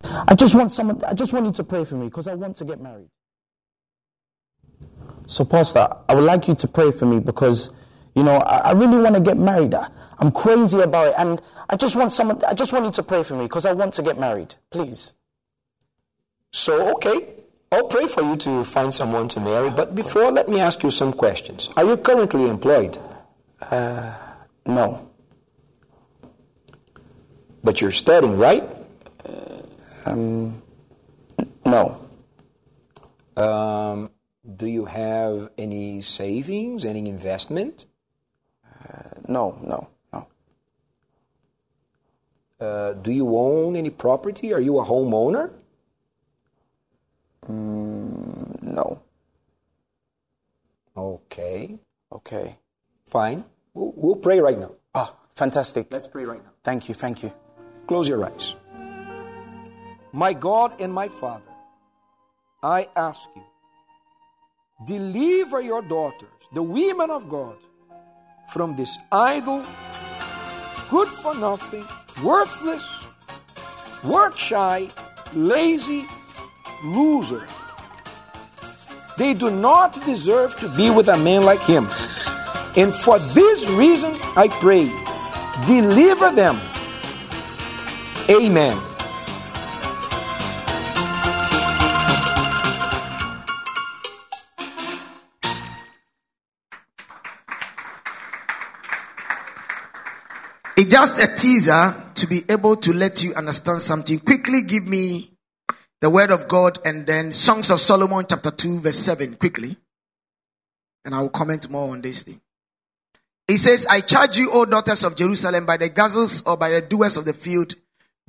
I 0.03 0.34
just 0.36 0.55
want 0.55 0.72
someone, 0.72 1.03
I 1.03 1.13
just 1.13 1.34
want 1.34 1.46
you 1.46 1.51
to 1.51 1.63
pray 1.63 1.86
for 1.86 1.96
me 1.96 2.05
because 2.05 2.27
I 2.27 2.36
want 2.36 2.55
to 2.58 2.65
get 2.65 2.81
married. 2.81 3.10
So, 5.27 5.46
Pastor, 5.46 5.88
I 6.08 6.15
would 6.15 6.24
like 6.24 6.48
you 6.48 6.55
to 6.55 6.67
pray 6.67 6.91
for 6.91 7.05
me 7.05 7.20
because, 7.20 7.72
you 8.15 8.24
know, 8.24 8.38
I, 8.38 8.69
I 8.69 8.72
really 8.72 8.98
want 8.98 9.15
to 9.15 9.22
get 9.22 9.38
married. 9.38 9.74
I, 9.75 9.88
I'm 10.19 10.31
crazy 10.31 10.79
about 10.79 11.10
it. 11.10 11.15
And 11.17 11.41
I 11.69 11.75
just 11.75 11.95
want 11.95 12.13
someone, 12.13 12.43
I 12.45 12.53
just 12.53 12.74
want 12.74 12.86
you 12.86 12.91
to 12.91 13.03
pray 13.03 13.24
for 13.24 13.36
me 13.36 13.43
because 13.43 13.65
I 13.65 13.74
want 13.74 13.93
to 13.95 14.03
get 14.03 14.19
married. 14.19 14.55
Please. 14.72 15.13
So, 16.51 16.95
okay, 16.95 17.27
I'll 17.72 17.88
pray 17.88 18.07
for 18.07 18.24
you 18.24 18.38
to 18.38 18.63
find 18.63 18.93
someone 18.93 19.27
to 19.29 19.39
marry. 19.39 19.69
But 19.69 19.93
before, 19.93 20.31
let 20.31 20.48
me 20.48 20.60
ask 20.62 20.81
you 20.84 20.89
some 20.89 21.12
questions. 21.12 21.69
Are 21.75 21.86
you 21.86 21.98
currently 21.98 22.50
employed? 22.50 22.98
Uh, 23.62 24.13
no. 24.65 25.12
But 27.63 27.81
you're 27.81 27.91
studying, 27.91 28.38
right? 28.38 28.63
Um, 30.05 30.62
no. 31.65 32.00
Um, 33.36 34.12
do 34.55 34.67
you 34.67 34.86
have 34.86 35.50
any 35.57 36.01
savings, 36.01 36.86
any 36.86 37.10
investment? 37.10 37.86
No, 39.27 39.58
no, 39.63 39.89
no. 40.13 40.27
Uh, 42.60 42.94
do 42.94 43.12
you 43.12 43.36
own 43.38 43.75
any 43.75 43.89
property? 43.89 44.54
Are 44.54 44.60
you 44.62 44.80
a 44.80 44.86
homeowner? 44.86 45.51
No. 47.48 49.01
Okay, 50.98 51.80
Okay. 52.12 52.58
fine. 53.10 53.44
We'll, 53.74 53.94
we'll 53.96 54.15
pray 54.15 54.39
right 54.39 54.58
now. 54.58 54.72
Ah, 54.94 55.13
fantastic. 55.36 55.88
Let's 55.92 56.08
pray 56.08 56.24
right 56.25 56.42
now. 56.44 56.51
Thank 56.63 56.88
you, 56.89 56.96
thank 56.96 57.22
you. 57.24 57.34
Close 57.88 58.08
your 58.08 58.24
eyes. 58.25 58.56
My 60.13 60.32
God 60.34 60.80
and 60.80 60.94
my 60.94 61.10
Father, 61.10 61.44
I 62.63 62.88
ask 62.96 63.22
you, 63.36 63.44
deliver 64.86 65.62
your 65.62 65.82
daughters, 65.82 66.30
the 66.54 66.63
women 66.63 67.10
of 67.12 67.27
God, 67.30 67.58
from 68.50 68.75
this 68.75 68.98
idle, 69.12 69.66
good 70.90 71.08
for 71.08 71.36
nothing, 71.36 71.86
worthless, 72.24 73.06
work 74.04 74.38
shy, 74.38 74.90
lazy 75.34 76.06
loser. 76.84 77.48
They 79.18 79.34
do 79.34 79.50
not 79.50 79.94
deserve 80.06 80.58
to 80.60 80.70
be 80.75 80.90
with 80.90 81.08
a 81.08 81.18
man 81.18 81.44
like 81.44 81.62
him. 81.62 81.88
And 82.75 82.94
for 82.94 83.20
this 83.20 83.70
reason, 83.70 84.14
I 84.36 84.50
pray, 84.50 84.86
deliver 85.66 86.32
them. 86.32 86.60
Amen. 88.30 88.95
Just 100.96 101.22
a 101.22 101.36
teaser 101.36 101.94
to 102.14 102.25
be 102.25 102.42
able 102.48 102.78
to 102.78 102.94
let 102.94 103.22
you 103.22 103.34
understand 103.34 103.82
something. 103.82 104.18
Quickly 104.18 104.62
give 104.62 104.88
me 104.88 105.30
the 106.00 106.10
word 106.10 106.32
of 106.32 106.48
God 106.48 106.80
and 106.86 107.06
then 107.06 107.34
Songs 107.34 107.70
of 107.70 107.82
Solomon, 107.82 108.25
chapter 108.30 108.50
2, 108.50 108.80
verse 108.80 108.96
7. 108.96 109.36
Quickly. 109.36 109.75
And 111.04 111.14
I 111.14 111.20
will 111.20 111.32
comment 111.32 111.70
more 111.70 111.92
on 111.92 112.02
this 112.02 112.24
thing. 112.24 112.40
He 113.46 113.58
says, 113.58 113.86
I 113.88 114.00
charge 114.00 114.38
you, 114.38 114.50
O 114.54 114.64
daughters 114.64 115.04
of 115.04 115.18
Jerusalem, 115.18 115.66
by 115.66 115.75
the 115.75 115.90
gazelles 115.90 116.42
or 116.46 116.56
by 116.56 116.70
the 116.70 116.80
doers 116.80 117.18
of 117.18 117.25
the 117.25 117.34
field, 117.34 117.75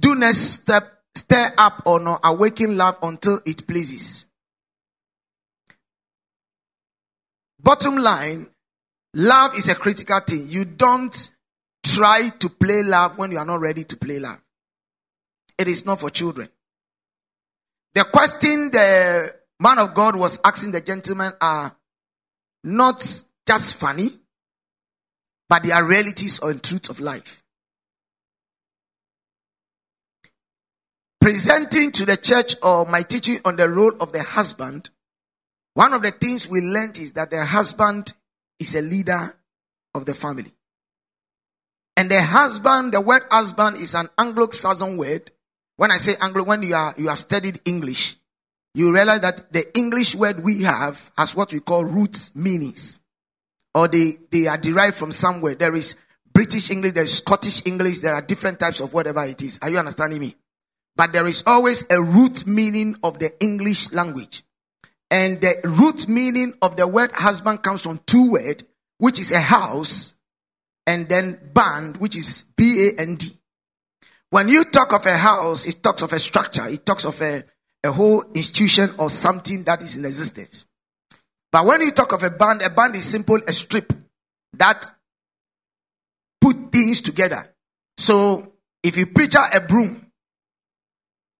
do 0.00 0.16
not 0.16 0.34
step, 0.34 0.92
stir 1.14 1.50
up 1.56 1.82
or 1.86 2.00
not 2.00 2.18
awaken 2.24 2.76
love 2.76 2.98
until 3.00 3.38
it 3.46 3.64
pleases. 3.68 4.24
Bottom 7.62 7.96
line, 7.96 8.48
love 9.14 9.54
is 9.56 9.68
a 9.68 9.76
critical 9.76 10.18
thing. 10.18 10.46
You 10.48 10.64
don't 10.64 11.30
try 11.96 12.28
to 12.28 12.50
play 12.50 12.82
love 12.82 13.16
when 13.16 13.30
you 13.30 13.38
are 13.38 13.46
not 13.46 13.58
ready 13.60 13.82
to 13.82 13.96
play 13.96 14.18
love. 14.18 14.38
It 15.58 15.66
is 15.66 15.86
not 15.86 15.98
for 15.98 16.10
children. 16.10 16.50
The 17.94 18.04
question 18.04 18.70
the 18.70 19.34
man 19.58 19.78
of 19.78 19.94
God 19.94 20.14
was 20.14 20.38
asking 20.44 20.72
the 20.72 20.82
gentleman 20.82 21.32
are 21.40 21.74
not 22.64 22.98
just 23.48 23.76
funny, 23.76 24.08
but 25.48 25.62
they 25.62 25.70
are 25.70 25.82
realities 25.82 26.38
or 26.38 26.52
truth 26.52 26.90
of 26.90 27.00
life. 27.00 27.42
Presenting 31.18 31.92
to 31.92 32.04
the 32.04 32.18
church 32.18 32.56
or 32.62 32.84
my 32.84 33.00
teaching 33.00 33.38
on 33.46 33.56
the 33.56 33.70
role 33.70 33.96
of 34.00 34.12
the 34.12 34.22
husband, 34.22 34.90
one 35.72 35.94
of 35.94 36.02
the 36.02 36.10
things 36.10 36.46
we 36.46 36.60
learned 36.60 36.98
is 36.98 37.12
that 37.12 37.30
the 37.30 37.42
husband 37.42 38.12
is 38.60 38.74
a 38.74 38.82
leader 38.82 39.34
of 39.94 40.04
the 40.04 40.14
family. 40.14 40.52
And 41.96 42.10
the 42.10 42.20
husband, 42.20 42.92
the 42.92 43.00
word 43.00 43.22
husband 43.30 43.78
is 43.78 43.94
an 43.94 44.08
Anglo-Saxon 44.18 44.98
word. 44.98 45.30
When 45.76 45.90
I 45.90 45.96
say 45.96 46.14
Anglo, 46.20 46.44
when 46.44 46.62
you 46.62 46.74
are 46.74 46.94
you 46.96 47.08
have 47.08 47.18
studied 47.18 47.60
English, 47.64 48.16
you 48.74 48.92
realize 48.92 49.20
that 49.20 49.52
the 49.52 49.64
English 49.76 50.14
word 50.14 50.42
we 50.42 50.62
have 50.62 51.10
has 51.16 51.34
what 51.34 51.52
we 51.52 51.60
call 51.60 51.84
root 51.84 52.30
meanings, 52.34 53.00
or 53.74 53.88
they 53.88 54.18
they 54.30 54.46
are 54.46 54.58
derived 54.58 54.96
from 54.96 55.12
somewhere. 55.12 55.54
There 55.54 55.74
is 55.74 55.96
British 56.32 56.70
English, 56.70 56.92
there 56.92 57.04
is 57.04 57.16
Scottish 57.18 57.66
English. 57.66 58.00
There 58.00 58.14
are 58.14 58.22
different 58.22 58.60
types 58.60 58.80
of 58.80 58.92
whatever 58.92 59.24
it 59.24 59.42
is. 59.42 59.58
Are 59.62 59.70
you 59.70 59.78
understanding 59.78 60.20
me? 60.20 60.36
But 60.94 61.12
there 61.12 61.26
is 61.26 61.42
always 61.46 61.84
a 61.90 62.02
root 62.02 62.46
meaning 62.46 62.96
of 63.02 63.18
the 63.18 63.32
English 63.42 63.92
language, 63.92 64.42
and 65.10 65.40
the 65.40 65.54
root 65.64 66.08
meaning 66.08 66.54
of 66.62 66.76
the 66.76 66.86
word 66.86 67.12
husband 67.12 67.62
comes 67.62 67.82
from 67.82 68.00
two 68.06 68.32
words, 68.32 68.64
which 68.98 69.20
is 69.20 69.32
a 69.32 69.40
house 69.40 70.14
and 70.86 71.08
then 71.08 71.38
band, 71.52 71.96
which 71.98 72.16
is 72.16 72.44
B 72.56 72.88
A 72.88 73.00
N 73.00 73.16
D. 73.16 73.36
When 74.30 74.48
you 74.48 74.64
talk 74.64 74.92
of 74.92 75.06
a 75.06 75.16
house, 75.16 75.66
it 75.66 75.82
talks 75.82 76.02
of 76.02 76.12
a 76.12 76.18
structure, 76.18 76.66
it 76.68 76.84
talks 76.84 77.04
of 77.04 77.20
a, 77.20 77.44
a 77.84 77.92
whole 77.92 78.24
institution 78.34 78.90
or 78.98 79.10
something 79.10 79.62
that 79.64 79.82
is 79.82 79.96
in 79.96 80.04
existence. 80.04 80.66
But 81.52 81.64
when 81.64 81.80
you 81.80 81.90
talk 81.92 82.12
of 82.12 82.22
a 82.22 82.30
band, 82.30 82.62
a 82.62 82.70
band 82.70 82.96
is 82.96 83.04
simple 83.04 83.38
a 83.46 83.52
strip 83.52 83.92
that 84.54 84.90
put 86.40 86.72
things 86.72 87.00
together. 87.00 87.52
So 87.96 88.52
if 88.82 88.96
you 88.96 89.06
picture 89.06 89.38
a 89.54 89.60
broom, 89.60 90.06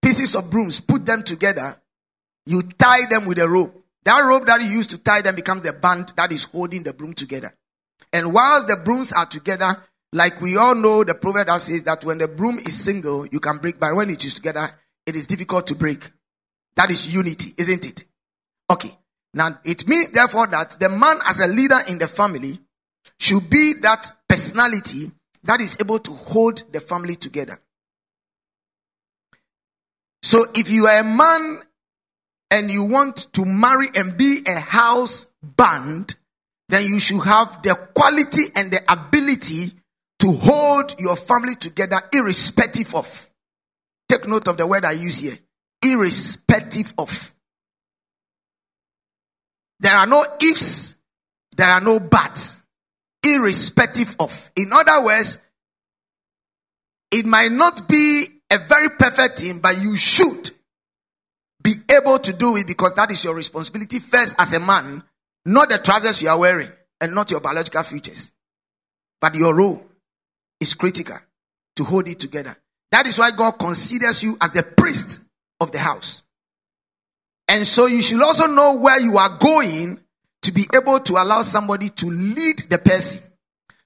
pieces 0.03 0.35
of 0.35 0.51
brooms, 0.51 0.81
put 0.81 1.05
them 1.05 1.23
together, 1.23 1.77
you 2.47 2.63
tie 2.63 3.07
them 3.11 3.27
with 3.27 3.39
a 3.39 3.49
rope. 3.49 3.85
That 4.05 4.21
rope 4.21 4.47
that 4.47 4.63
you 4.63 4.69
use 4.69 4.87
to 4.89 4.99
tie 4.99 5.21
them 5.21 5.35
becomes 5.35 5.63
the 5.63 5.73
band 5.73 6.13
that 6.17 6.33
is 6.33 6.45
holding 6.45 6.85
the 6.85 6.93
broom 6.93 7.13
together. 7.13 7.53
And 8.17 8.33
whilst 8.33 8.67
the 8.67 8.77
brooms 8.77 9.13
are 9.13 9.27
together, 9.27 9.77
like 10.15 10.41
we 10.41 10.57
all 10.57 10.75
know, 10.75 11.05
the 11.05 11.13
proverb 11.13 11.49
that 11.49 11.61
says 11.61 11.83
that 11.83 12.03
when 12.03 12.17
the 12.17 12.27
broom 12.27 12.57
is 12.57 12.83
single, 12.83 13.27
you 13.27 13.39
can 13.41 13.59
break, 13.59 13.79
but 13.79 13.95
when 13.95 14.09
it 14.09 14.25
is 14.25 14.33
together, 14.33 14.71
it 15.05 15.15
is 15.15 15.27
difficult 15.27 15.67
to 15.67 15.75
break. 15.75 16.11
That 16.77 16.89
is 16.89 17.15
unity, 17.15 17.53
isn't 17.59 17.85
it? 17.85 18.05
Okay. 18.73 18.97
Now, 19.35 19.59
it 19.67 19.87
means 19.87 20.13
therefore 20.13 20.47
that 20.47 20.81
the 20.81 20.89
man 20.89 21.19
as 21.29 21.41
a 21.41 21.47
leader 21.47 21.77
in 21.91 21.99
the 21.99 22.09
family 22.09 22.59
should 23.21 23.51
be 23.51 23.75
that 23.83 24.11
personality 24.27 25.13
that 25.45 25.61
is 25.61 25.77
able 25.79 25.99
to 25.99 26.13
hold 26.13 26.63
the 26.73 26.81
family 26.81 27.17
together. 27.17 27.61
So 30.23 30.47
if 30.55 30.71
you 30.71 30.87
are 30.87 31.01
a 31.01 31.05
man 31.05 31.61
and 32.51 32.73
you 32.73 32.85
want 32.85 33.31
to 33.35 33.45
marry 33.45 33.91
and 33.95 34.17
be 34.17 34.41
a 34.47 34.59
house 34.59 35.27
band, 35.43 36.15
then 36.69 36.85
you 36.85 36.99
should 36.99 37.23
have 37.23 37.63
the 37.63 37.75
quality 37.95 38.45
and 38.57 38.71
the 38.71 38.81
ability 38.91 39.73
to 40.19 40.33
hold 40.33 40.99
your 41.01 41.17
family 41.17 41.55
together 41.55 42.01
irrespective 42.13 42.95
of. 42.95 43.31
Take 44.09 44.27
note 44.27 44.49
of 44.49 44.57
the 44.57 44.67
word 44.67 44.85
I 44.85 44.93
use 44.93 45.21
here. 45.21 45.37
Irrespective 45.85 46.93
of. 46.99 47.35
There 49.79 49.95
are 49.95 50.07
no 50.07 50.25
ifs, 50.41 50.97
there 51.57 51.69
are 51.69 51.81
no 51.81 52.01
buts. 52.01 52.63
Irrespective 53.25 54.17
of. 54.21 54.51
In 54.57 54.73
other 54.73 55.05
words, 55.05 55.43
it 57.13 57.27
might 57.27 57.53
not 57.53 57.89
be 57.89 58.27
a 58.51 58.59
very 58.59 58.89
perfect 58.91 59.41
thing, 59.41 59.59
but 59.61 59.81
you 59.81 59.97
should 59.97 60.51
be 61.63 61.75
able 61.93 62.19
to 62.21 62.33
do 62.33 62.57
it 62.57 62.67
because 62.67 62.95
that 62.95 63.11
is 63.11 63.25
your 63.25 63.35
responsibility 63.35 63.99
first 63.99 64.37
as 64.39 64.53
a 64.53 64.61
man 64.61 65.03
not 65.47 65.69
the 65.69 65.79
trousers 65.79 66.21
you 66.21 66.29
are 66.29 66.39
wearing 66.39 66.71
and 67.01 67.15
not 67.15 67.31
your 67.31 67.41
biological 67.41 67.83
features. 67.85 68.33
But 69.21 69.35
your 69.37 69.55
role 69.55 69.87
is 70.61 70.75
critical 70.75 71.19
to 71.77 71.85
hold 71.85 72.09
it 72.09 72.19
together. 72.19 72.57
That 72.91 73.07
is 73.07 73.19
why 73.19 73.31
God 73.31 73.53
considers 73.53 74.23
you 74.23 74.37
as 74.41 74.51
the 74.51 74.63
priest 74.63 75.21
of 75.61 75.73
the 75.73 75.79
house. 75.79 76.23
And 77.49 77.65
so 77.67 77.87
you 77.87 78.03
should 78.03 78.23
also 78.23 78.47
know 78.47 78.75
where 78.75 79.01
you 79.01 79.19
are 79.19 79.39
going 79.39 80.01
to 80.43 80.53
be 80.53 80.65
able 80.75 81.01
to 81.01 81.15
allow 81.15 81.43
somebody 81.43 81.91
to 81.91 82.07
lead 82.07 82.59
the 82.69 82.79
person. 82.79 83.23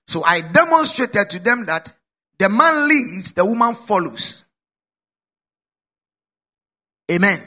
So 0.06 0.24
I 0.24 0.40
demonstrated 0.40 1.28
to 1.30 1.38
them 1.40 1.66
that 1.66 1.92
the 2.38 2.48
man 2.48 2.88
leads, 2.88 3.32
the 3.32 3.44
woman 3.44 3.74
follows. 3.74 4.44
Amen. 7.12 7.38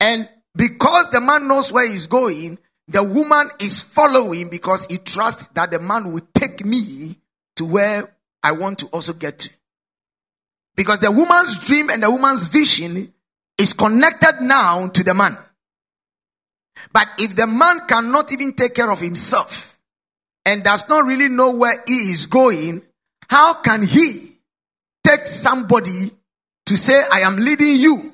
And 0.00 0.28
because 0.56 1.08
the 1.10 1.20
man 1.20 1.46
knows 1.46 1.72
where 1.72 1.86
he's 1.86 2.08
going, 2.08 2.58
the 2.92 3.02
woman 3.02 3.48
is 3.60 3.80
following 3.80 4.48
because 4.50 4.86
he 4.86 4.98
trusts 4.98 5.48
that 5.48 5.70
the 5.70 5.80
man 5.80 6.12
will 6.12 6.26
take 6.34 6.64
me 6.64 7.16
to 7.56 7.64
where 7.64 8.14
I 8.42 8.52
want 8.52 8.78
to 8.80 8.86
also 8.86 9.14
get 9.14 9.38
to. 9.40 9.50
Because 10.76 11.00
the 11.00 11.10
woman's 11.10 11.58
dream 11.58 11.90
and 11.90 12.02
the 12.02 12.10
woman's 12.10 12.46
vision 12.48 13.12
is 13.58 13.72
connected 13.72 14.40
now 14.40 14.88
to 14.88 15.04
the 15.04 15.14
man. 15.14 15.36
But 16.92 17.08
if 17.18 17.36
the 17.36 17.46
man 17.46 17.86
cannot 17.86 18.32
even 18.32 18.54
take 18.54 18.74
care 18.74 18.90
of 18.90 19.00
himself 19.00 19.78
and 20.44 20.64
does 20.64 20.88
not 20.88 21.04
really 21.06 21.28
know 21.28 21.50
where 21.50 21.82
he 21.86 21.94
is 21.94 22.26
going, 22.26 22.82
how 23.28 23.54
can 23.54 23.82
he 23.82 24.38
take 25.04 25.26
somebody 25.26 26.10
to 26.66 26.76
say, 26.76 27.02
I 27.10 27.20
am 27.20 27.36
leading 27.36 27.74
you 27.76 28.12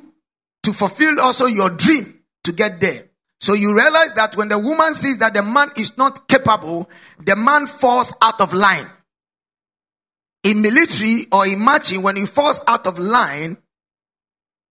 to 0.64 0.72
fulfill 0.72 1.20
also 1.20 1.46
your 1.46 1.70
dream 1.70 2.22
to 2.44 2.52
get 2.52 2.80
there? 2.80 3.07
So 3.40 3.54
you 3.54 3.74
realize 3.74 4.12
that 4.14 4.36
when 4.36 4.48
the 4.48 4.58
woman 4.58 4.94
sees 4.94 5.18
that 5.18 5.34
the 5.34 5.42
man 5.42 5.70
is 5.76 5.96
not 5.96 6.28
capable, 6.28 6.90
the 7.24 7.36
man 7.36 7.66
falls 7.66 8.12
out 8.22 8.40
of 8.40 8.52
line. 8.52 8.86
In 10.44 10.62
military 10.62 11.26
or 11.32 11.46
in 11.46 11.60
marching, 11.60 12.02
when 12.02 12.16
he 12.16 12.26
falls 12.26 12.62
out 12.66 12.86
of 12.86 12.98
line, 12.98 13.56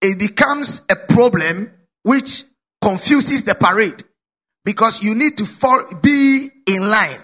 it 0.02 0.20
becomes 0.20 0.82
a 0.90 0.96
problem 0.96 1.72
which 2.04 2.44
confuses 2.82 3.44
the 3.44 3.56
parade 3.56 4.04
because 4.64 5.04
you 5.04 5.16
need 5.16 5.38
to 5.38 5.46
fall, 5.46 5.84
be 6.02 6.50
in 6.68 6.90
line. 6.90 7.20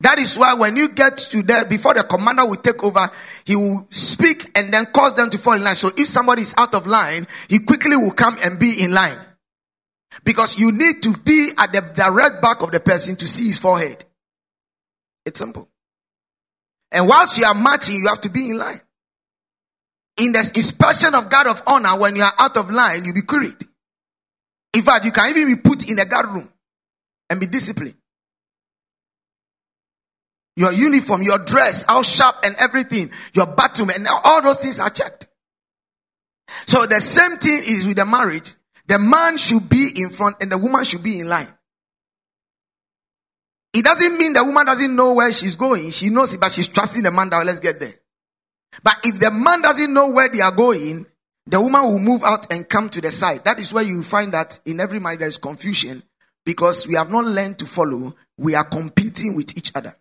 That 0.00 0.18
is 0.18 0.36
why 0.36 0.54
when 0.54 0.76
you 0.76 0.88
get 0.88 1.16
to 1.16 1.42
there, 1.42 1.64
before 1.64 1.94
the 1.94 2.02
commander 2.02 2.44
will 2.44 2.56
take 2.56 2.82
over, 2.82 3.08
he 3.44 3.54
will 3.54 3.86
speak 3.90 4.50
and 4.58 4.72
then 4.72 4.86
cause 4.86 5.14
them 5.14 5.30
to 5.30 5.38
fall 5.38 5.54
in 5.54 5.62
line. 5.62 5.76
So 5.76 5.88
if 5.96 6.08
somebody 6.08 6.42
is 6.42 6.54
out 6.58 6.74
of 6.74 6.86
line, 6.86 7.26
he 7.48 7.60
quickly 7.60 7.96
will 7.96 8.10
come 8.10 8.36
and 8.44 8.58
be 8.58 8.82
in 8.82 8.92
line. 8.92 9.16
Because 10.24 10.58
you 10.58 10.72
need 10.72 11.02
to 11.02 11.16
be 11.18 11.50
at 11.58 11.72
the 11.72 11.80
direct 11.94 12.42
back 12.42 12.62
of 12.62 12.70
the 12.70 12.80
person 12.80 13.16
to 13.16 13.26
see 13.26 13.48
his 13.48 13.58
forehead. 13.58 14.04
It's 15.24 15.38
simple. 15.38 15.68
And 16.90 17.08
whilst 17.08 17.38
you 17.38 17.44
are 17.46 17.54
marching, 17.54 17.96
you 17.96 18.08
have 18.08 18.20
to 18.22 18.30
be 18.30 18.50
in 18.50 18.58
line. 18.58 18.80
In 20.18 20.32
the 20.32 20.40
inspection 20.54 21.14
of 21.14 21.30
God 21.30 21.46
of 21.46 21.62
honor, 21.66 21.98
when 21.98 22.16
you 22.16 22.22
are 22.22 22.32
out 22.38 22.56
of 22.56 22.70
line, 22.70 23.04
you'll 23.04 23.14
be 23.14 23.22
queried. 23.22 23.56
In 24.74 24.82
fact, 24.82 25.04
you 25.04 25.12
can 25.12 25.30
even 25.30 25.54
be 25.54 25.60
put 25.60 25.90
in 25.90 25.98
a 25.98 26.04
guard 26.04 26.26
room 26.26 26.48
and 27.30 27.40
be 27.40 27.46
disciplined. 27.46 27.94
Your 30.56 30.72
uniform, 30.72 31.22
your 31.22 31.38
dress, 31.38 31.84
how 31.88 32.02
sharp 32.02 32.36
and 32.44 32.54
everything, 32.58 33.10
your 33.32 33.46
bathroom, 33.46 33.88
and 33.88 34.06
all 34.24 34.42
those 34.42 34.58
things 34.58 34.80
are 34.80 34.90
checked. 34.90 35.26
So 36.66 36.84
the 36.84 37.00
same 37.00 37.38
thing 37.38 37.62
is 37.64 37.86
with 37.86 37.96
the 37.96 38.04
marriage. 38.04 38.52
The 38.92 38.98
man 38.98 39.38
should 39.38 39.70
be 39.70 39.88
in 39.96 40.10
front 40.10 40.36
and 40.42 40.52
the 40.52 40.58
woman 40.58 40.84
should 40.84 41.02
be 41.02 41.18
in 41.20 41.26
line. 41.26 41.48
It 43.72 43.86
doesn't 43.86 44.18
mean 44.18 44.34
the 44.34 44.44
woman 44.44 44.66
doesn't 44.66 44.94
know 44.94 45.14
where 45.14 45.32
she's 45.32 45.56
going. 45.56 45.92
She 45.92 46.10
knows 46.10 46.34
it, 46.34 46.40
but 46.42 46.52
she's 46.52 46.68
trusting 46.68 47.02
the 47.02 47.10
man 47.10 47.30
that 47.30 47.46
let's 47.46 47.58
get 47.58 47.80
there. 47.80 47.94
But 48.84 48.98
if 49.02 49.18
the 49.18 49.30
man 49.30 49.62
doesn't 49.62 49.94
know 49.94 50.08
where 50.08 50.28
they 50.28 50.42
are 50.42 50.52
going, 50.54 51.06
the 51.46 51.58
woman 51.58 51.84
will 51.84 52.00
move 52.00 52.22
out 52.22 52.52
and 52.52 52.68
come 52.68 52.90
to 52.90 53.00
the 53.00 53.10
side. 53.10 53.46
That 53.46 53.58
is 53.58 53.72
where 53.72 53.82
you 53.82 54.02
find 54.02 54.30
that 54.34 54.60
in 54.66 54.78
every 54.78 55.00
marriage 55.00 55.20
there 55.20 55.28
is 55.28 55.38
confusion 55.38 56.02
because 56.44 56.86
we 56.86 56.94
have 56.94 57.10
not 57.10 57.24
learned 57.24 57.60
to 57.60 57.64
follow. 57.64 58.14
We 58.36 58.54
are 58.54 58.64
competing 58.64 59.34
with 59.34 59.56
each 59.56 59.72
other. 59.74 59.96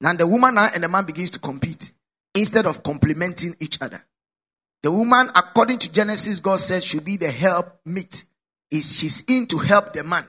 Now 0.00 0.14
the 0.14 0.26
woman 0.26 0.58
and 0.58 0.82
the 0.82 0.88
man 0.88 1.04
begins 1.04 1.30
to 1.30 1.38
compete 1.38 1.92
instead 2.34 2.66
of 2.66 2.82
complementing 2.82 3.54
each 3.60 3.80
other. 3.80 4.04
The 4.82 4.90
woman, 4.90 5.28
according 5.28 5.78
to 5.78 5.92
Genesis, 5.92 6.40
God 6.40 6.58
said 6.58 6.82
should 6.82 7.04
be 7.04 7.16
the 7.16 7.30
help 7.30 7.78
meet. 7.86 8.24
Is 8.72 8.98
she's 8.98 9.22
in 9.28 9.46
to 9.48 9.58
help 9.58 9.92
the 9.92 10.02
man 10.02 10.24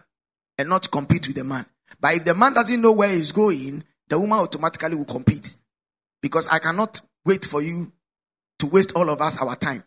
and 0.58 0.68
not 0.68 0.92
compete 0.92 1.28
with 1.28 1.38
the 1.38 1.46
man. 1.46 1.66
But 2.00 2.16
if 2.16 2.26
the 2.26 2.36
man 2.36 2.54
doesn't 2.54 2.82
know 2.82 2.92
where 2.92 3.10
he's 3.10 3.32
going, 3.32 3.86
the 4.10 4.20
woman 4.20 4.40
automatically 4.40 4.96
will 4.96 5.06
compete. 5.06 5.56
Because 6.22 6.50
I 6.50 6.60
cannot 6.60 7.00
wait 7.26 7.46
for 7.46 7.62
you 7.62 7.94
to 8.60 8.68
waste 8.68 8.92
all 8.98 9.10
of 9.10 9.22
us 9.22 9.42
our 9.42 9.56
time. 9.56 9.84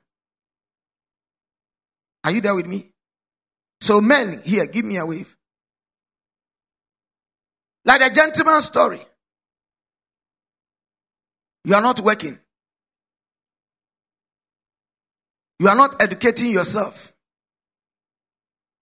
Are 2.24 2.32
you 2.32 2.40
there 2.40 2.54
with 2.54 2.66
me? 2.66 2.90
So, 3.80 4.00
men, 4.00 4.40
here, 4.42 4.64
give 4.66 4.86
me 4.86 4.96
a 4.96 5.04
wave. 5.04 5.36
Like 7.84 8.00
a 8.00 8.12
gentleman 8.12 8.62
story. 8.62 9.00
You 11.64 11.74
are 11.74 11.82
not 11.82 12.00
working. 12.00 12.38
You 15.58 15.68
are 15.68 15.76
not 15.76 16.02
educating 16.02 16.50
yourself. 16.50 17.12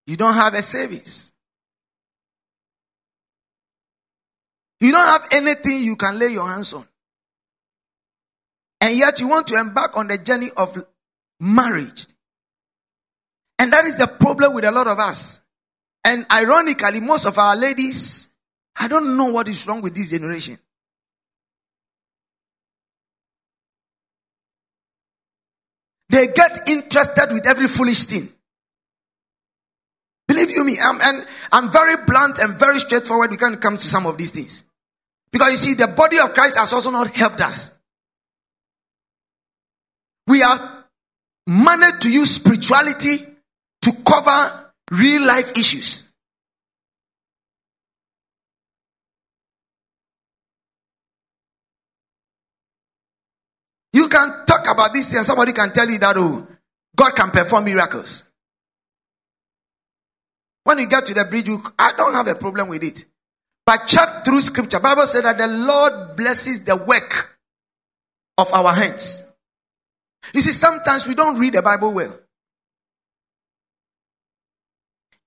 You 0.06 0.16
don't 0.16 0.34
have 0.34 0.54
a 0.54 0.62
savings. 0.62 1.32
You 4.80 4.92
don't 4.92 5.06
have 5.06 5.28
anything 5.32 5.82
you 5.82 5.96
can 5.96 6.18
lay 6.18 6.28
your 6.28 6.46
hands 6.46 6.74
on. 6.74 6.86
And 8.80 8.96
yet 8.98 9.18
you 9.18 9.28
want 9.28 9.46
to 9.46 9.58
embark 9.58 9.96
on 9.96 10.08
the 10.08 10.18
journey 10.18 10.48
of 10.56 10.84
marriage. 11.40 12.06
And 13.58 13.72
that 13.72 13.86
is 13.86 13.96
the 13.96 14.06
problem 14.06 14.52
with 14.52 14.64
a 14.64 14.70
lot 14.70 14.86
of 14.86 14.98
us. 14.98 15.40
And 16.04 16.26
ironically, 16.30 17.00
most 17.00 17.24
of 17.24 17.38
our 17.38 17.56
ladies, 17.56 18.28
I 18.78 18.88
don't 18.88 19.16
know 19.16 19.26
what 19.26 19.48
is 19.48 19.66
wrong 19.66 19.80
with 19.80 19.94
this 19.94 20.10
generation. 20.10 20.58
They 26.10 26.26
get 26.26 26.68
interested 26.68 27.32
with 27.32 27.46
every 27.46 27.68
foolish 27.68 28.04
thing. 28.04 28.28
Believe 30.26 30.50
you 30.50 30.64
me, 30.64 30.76
I'm, 30.82 30.98
and 31.02 31.26
I'm 31.52 31.70
very 31.70 31.96
blunt 32.06 32.38
and 32.38 32.58
very 32.58 32.80
straightforward 32.80 33.30
when 33.30 33.54
it 33.54 33.60
come 33.60 33.76
to 33.76 33.82
some 33.82 34.06
of 34.06 34.16
these 34.16 34.30
things. 34.30 34.64
Because 35.30 35.50
you 35.50 35.56
see, 35.56 35.74
the 35.74 35.88
body 35.88 36.18
of 36.18 36.32
Christ 36.32 36.58
has 36.58 36.72
also 36.72 36.90
not 36.90 37.08
helped 37.08 37.40
us. 37.40 37.78
We 40.26 40.40
have 40.40 40.84
managed 41.46 42.02
to 42.02 42.10
use 42.10 42.36
spirituality 42.36 43.18
to 43.82 43.92
cover 44.06 44.72
real 44.92 45.26
life 45.26 45.52
issues. 45.58 46.12
You 53.92 54.08
can 54.08 54.44
talk 54.46 54.66
about 54.68 54.92
this 54.92 55.08
thing, 55.08 55.22
somebody 55.22 55.52
can 55.52 55.72
tell 55.72 55.88
you 55.88 55.98
that, 55.98 56.16
oh, 56.16 56.46
God 56.96 57.14
can 57.14 57.30
perform 57.30 57.66
miracles. 57.66 58.24
When 60.64 60.78
you 60.78 60.86
get 60.86 61.06
to 61.06 61.14
the 61.14 61.24
bridge, 61.24 61.48
you, 61.48 61.62
I 61.78 61.92
don't 61.96 62.14
have 62.14 62.26
a 62.26 62.34
problem 62.34 62.68
with 62.68 62.82
it. 62.82 63.04
But 63.66 63.86
check 63.86 64.24
through 64.24 64.40
scripture. 64.40 64.80
Bible 64.80 65.06
said 65.06 65.24
that 65.24 65.38
the 65.38 65.46
Lord 65.46 66.16
blesses 66.16 66.64
the 66.64 66.76
work 66.76 67.38
of 68.38 68.52
our 68.52 68.72
hands. 68.72 69.22
You 70.32 70.40
see, 70.40 70.52
sometimes 70.52 71.06
we 71.06 71.14
don't 71.14 71.38
read 71.38 71.54
the 71.54 71.62
Bible 71.62 71.92
well. 71.92 72.18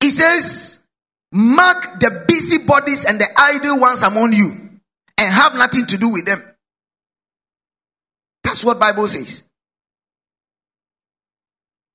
It 0.02 0.12
says, 0.12 0.80
mark 1.32 2.00
the 2.00 2.26
busybodies 2.28 3.06
and 3.06 3.20
the 3.20 3.28
idle 3.38 3.80
ones 3.80 4.04
among 4.04 4.34
you 4.34 4.52
and 5.18 5.34
have 5.34 5.56
nothing 5.56 5.86
to 5.88 5.98
do 5.98 6.12
with 6.12 6.26
them. 6.26 6.42
That's 8.44 8.64
what 8.64 8.80
Bible 8.80 9.08
says. 9.08 9.44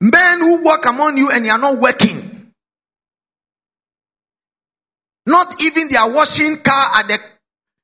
Men 0.00 0.40
who 0.40 0.64
work 0.64 0.84
among 0.86 1.16
you 1.16 1.30
and 1.30 1.44
you 1.44 1.52
are 1.52 1.58
not 1.58 1.78
working. 1.78 2.31
Not 5.26 5.62
even 5.62 5.88
they 5.88 5.96
are 5.96 6.12
washing 6.12 6.56
car 6.56 6.86
at 6.96 7.08
the 7.08 7.18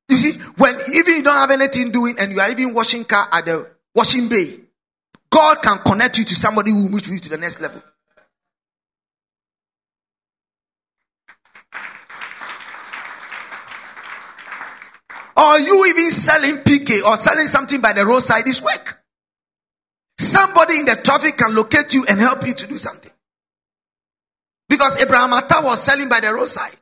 you 0.09 0.17
see, 0.17 0.39
when 0.57 0.75
even 0.95 1.17
you 1.17 1.23
don't 1.23 1.35
have 1.35 1.51
anything 1.51 1.91
doing 1.91 2.17
and 2.19 2.33
you 2.33 2.41
are 2.41 2.51
even 2.51 2.73
washing 2.73 3.05
car 3.05 3.29
at 3.31 3.45
the 3.45 3.71
washing 3.95 4.29
bay, 4.29 4.59
God 5.31 5.61
can 5.63 5.79
connect 5.79 6.19
you 6.19 6.25
to 6.25 6.35
somebody 6.35 6.71
who 6.71 6.89
moves 6.89 7.07
you 7.07 7.19
to 7.19 7.29
the 7.29 7.37
next 7.37 7.61
level. 7.61 7.83
Or 15.37 15.59
you 15.61 15.87
even 15.87 16.11
selling 16.11 16.57
PK 16.65 17.05
or 17.05 17.17
selling 17.17 17.47
something 17.47 17.81
by 17.81 17.93
the 17.93 18.05
roadside 18.05 18.47
is 18.49 18.63
work. 18.63 19.01
Somebody 20.19 20.81
in 20.81 20.87
the 20.87 20.97
traffic 21.05 21.37
can 21.37 21.55
locate 21.55 21.95
you 21.95 22.05
and 22.09 22.19
help 22.19 22.45
you 22.47 22.55
to 22.55 22.67
do 22.67 22.77
something. 22.77 23.13
Because 24.69 25.01
Abraham 25.01 25.31
Attah 25.31 25.63
was 25.63 25.81
selling 25.83 26.09
by 26.09 26.21
the 26.21 26.33
roadside. 26.33 26.78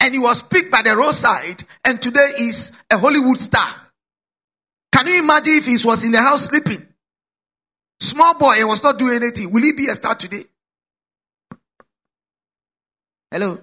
And 0.00 0.14
he 0.14 0.18
was 0.18 0.42
picked 0.42 0.70
by 0.70 0.82
the 0.82 0.96
roadside 0.96 1.64
and 1.84 2.00
today 2.00 2.30
is 2.38 2.72
a 2.90 2.98
Hollywood 2.98 3.38
star. 3.38 3.68
Can 4.92 5.06
you 5.06 5.20
imagine 5.20 5.54
if 5.54 5.66
he 5.66 5.76
was 5.84 6.04
in 6.04 6.12
the 6.12 6.20
house 6.20 6.46
sleeping? 6.46 6.86
Small 8.00 8.38
boy 8.38 8.54
and 8.58 8.68
was 8.68 8.82
not 8.82 8.98
doing 8.98 9.16
anything. 9.16 9.52
Will 9.52 9.62
he 9.62 9.72
be 9.72 9.86
a 9.86 9.94
star 9.94 10.14
today? 10.14 10.44
Hello? 13.30 13.58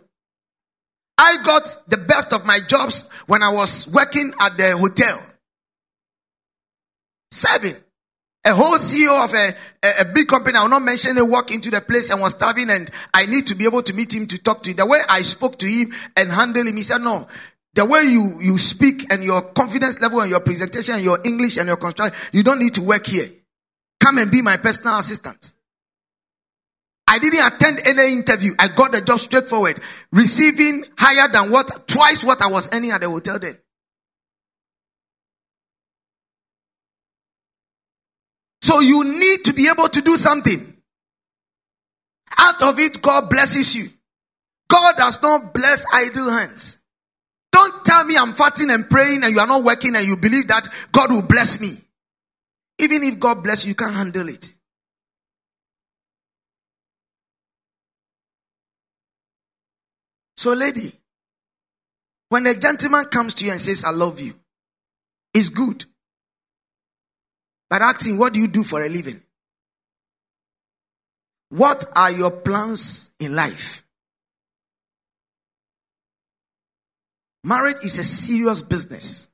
I 1.17 1.37
got 1.43 1.63
the 1.87 1.97
best 1.97 2.33
of 2.33 2.45
my 2.45 2.59
jobs 2.67 3.09
when 3.25 3.41
I 3.41 3.49
was 3.49 3.87
working 3.87 4.33
at 4.41 4.57
the 4.57 4.77
hotel. 4.77 5.19
Seven. 7.31 7.73
A 8.45 8.53
whole 8.53 8.77
CEO 8.77 9.23
of 9.23 9.33
a, 9.33 9.55
a, 9.83 10.01
a, 10.01 10.13
big 10.13 10.27
company, 10.27 10.55
I 10.55 10.61
will 10.61 10.69
not 10.69 10.83
mention 10.83 11.17
it, 11.17 11.27
walked 11.27 11.49
into 11.49 11.71
the 11.71 11.81
place 11.81 12.11
and 12.11 12.21
was 12.21 12.33
starving 12.33 12.69
and 12.69 12.91
I 13.11 13.25
need 13.25 13.47
to 13.47 13.55
be 13.55 13.65
able 13.65 13.81
to 13.81 13.93
meet 13.93 14.13
him 14.13 14.27
to 14.27 14.37
talk 14.37 14.61
to 14.63 14.69
him. 14.69 14.77
The 14.77 14.85
way 14.85 14.99
I 15.09 15.23
spoke 15.23 15.57
to 15.59 15.65
him 15.65 15.91
and 16.15 16.31
handled 16.31 16.67
him, 16.67 16.77
he 16.77 16.83
said, 16.83 17.01
no, 17.01 17.27
the 17.73 17.85
way 17.85 18.03
you, 18.03 18.39
you 18.39 18.57
speak 18.59 19.11
and 19.11 19.23
your 19.23 19.41
confidence 19.41 19.99
level 19.99 20.21
and 20.21 20.29
your 20.29 20.41
presentation 20.41 20.95
and 20.95 21.03
your 21.03 21.19
English 21.25 21.57
and 21.57 21.67
your 21.67 21.77
construction, 21.77 22.15
you 22.33 22.43
don't 22.43 22.59
need 22.59 22.75
to 22.75 22.83
work 22.83 23.07
here. 23.07 23.27
Come 23.99 24.19
and 24.19 24.31
be 24.31 24.43
my 24.43 24.57
personal 24.57 24.99
assistant. 24.99 25.51
I 27.07 27.17
didn't 27.17 27.45
attend 27.47 27.81
any 27.87 28.13
interview. 28.13 28.51
I 28.59 28.67
got 28.67 28.91
the 28.91 29.01
job 29.01 29.19
straightforward, 29.19 29.79
receiving 30.11 30.85
higher 30.97 31.27
than 31.31 31.49
what, 31.49 31.87
twice 31.87 32.23
what 32.23 32.41
I 32.41 32.47
was 32.47 32.69
earning 32.73 32.91
at 32.91 33.01
the 33.01 33.09
hotel 33.09 33.39
then. 33.39 33.57
So 38.65 38.79
you 38.79 39.03
need 39.03 39.45
to 39.45 39.53
be 39.53 39.69
able 39.69 39.87
to 39.89 40.01
do 40.01 40.17
something. 40.17 40.75
Out 42.35 42.63
of 42.63 42.79
it, 42.79 42.99
God 42.99 43.29
blesses 43.29 43.75
you. 43.75 43.89
God 44.67 44.95
does 44.97 45.21
not 45.21 45.53
bless 45.53 45.85
idle 45.93 46.31
hands. 46.31 46.79
Don't 47.51 47.85
tell 47.85 48.03
me 48.05 48.17
I'm 48.17 48.33
fasting 48.33 48.71
and 48.71 48.89
praying 48.89 49.21
and 49.23 49.31
you 49.31 49.39
are 49.39 49.45
not 49.45 49.63
working 49.63 49.95
and 49.95 50.03
you 50.07 50.17
believe 50.17 50.47
that 50.47 50.67
God 50.91 51.11
will 51.11 51.21
bless 51.21 51.61
me. 51.61 51.77
Even 52.79 53.03
if 53.03 53.19
God 53.19 53.43
bless 53.43 53.65
you, 53.65 53.69
you 53.69 53.75
can't 53.75 53.93
handle 53.93 54.27
it. 54.29 54.51
So, 60.37 60.53
lady, 60.53 60.91
when 62.29 62.47
a 62.47 62.55
gentleman 62.55 63.05
comes 63.05 63.35
to 63.35 63.45
you 63.45 63.51
and 63.51 63.61
says, 63.61 63.83
I 63.85 63.91
love 63.91 64.19
you, 64.19 64.33
it's 65.35 65.49
good. 65.49 65.85
But 67.69 67.81
ask 67.81 68.07
him, 68.07 68.17
what 68.17 68.33
do 68.33 68.39
you 68.39 68.47
do 68.47 68.63
for 68.63 68.83
a 68.83 68.89
living? 68.89 69.21
What 71.49 71.85
are 71.95 72.11
your 72.11 72.31
plans 72.31 73.11
in 73.19 73.35
life? 73.35 73.83
Marriage 77.43 77.77
is 77.83 77.99
a 77.99 78.03
serious 78.03 78.61
business. 78.61 79.27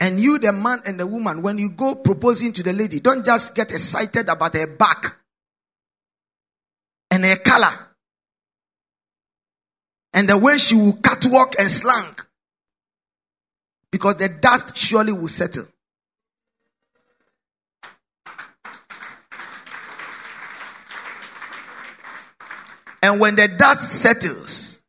And 0.00 0.20
you, 0.20 0.38
the 0.38 0.52
man 0.52 0.82
and 0.84 0.98
the 0.98 1.06
woman, 1.06 1.42
when 1.42 1.58
you 1.58 1.70
go 1.70 1.94
proposing 1.94 2.52
to 2.54 2.62
the 2.62 2.72
lady, 2.72 3.00
don't 3.00 3.24
just 3.24 3.54
get 3.54 3.70
excited 3.70 4.28
about 4.28 4.54
her 4.54 4.66
back 4.66 5.16
and 7.10 7.24
her 7.24 7.36
color 7.36 7.70
and 10.14 10.28
the 10.28 10.38
way 10.38 10.56
she 10.58 10.76
will 10.76 10.94
catwalk 10.94 11.54
and 11.58 11.70
slang 11.70 12.16
because 13.90 14.16
the 14.16 14.28
dust 14.28 14.76
surely 14.76 15.12
will 15.12 15.28
settle. 15.28 15.66
And 23.04 23.20
when 23.20 23.36
the 23.36 23.48
dust 23.48 24.00
settles, 24.00 24.80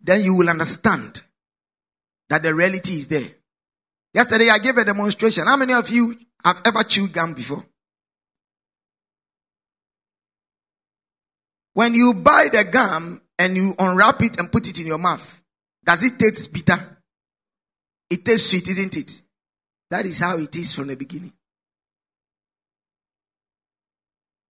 then 0.00 0.22
you 0.22 0.34
will 0.34 0.48
understand 0.48 1.20
that 2.30 2.42
the 2.42 2.54
reality 2.54 2.94
is 2.94 3.08
there. 3.08 3.28
Yesterday, 4.14 4.48
I 4.48 4.56
gave 4.56 4.78
a 4.78 4.84
demonstration. 4.84 5.46
How 5.46 5.58
many 5.58 5.74
of 5.74 5.90
you 5.90 6.16
have 6.42 6.62
ever 6.64 6.82
chewed 6.84 7.12
gum 7.12 7.34
before? 7.34 7.62
When 11.74 11.94
you 11.94 12.14
buy 12.14 12.48
the 12.50 12.64
gum 12.64 13.20
and 13.38 13.54
you 13.54 13.74
unwrap 13.78 14.22
it 14.22 14.38
and 14.38 14.50
put 14.50 14.66
it 14.66 14.80
in 14.80 14.86
your 14.86 14.96
mouth, 14.96 15.42
does 15.84 16.02
it 16.02 16.18
taste 16.18 16.50
bitter? 16.50 16.78
It 18.08 18.24
tastes 18.24 18.48
sweet, 18.48 18.66
isn't 18.68 18.96
it? 18.96 19.20
That 19.90 20.06
is 20.06 20.18
how 20.18 20.38
it 20.38 20.56
is 20.56 20.74
from 20.74 20.86
the 20.86 20.96
beginning. 20.96 21.34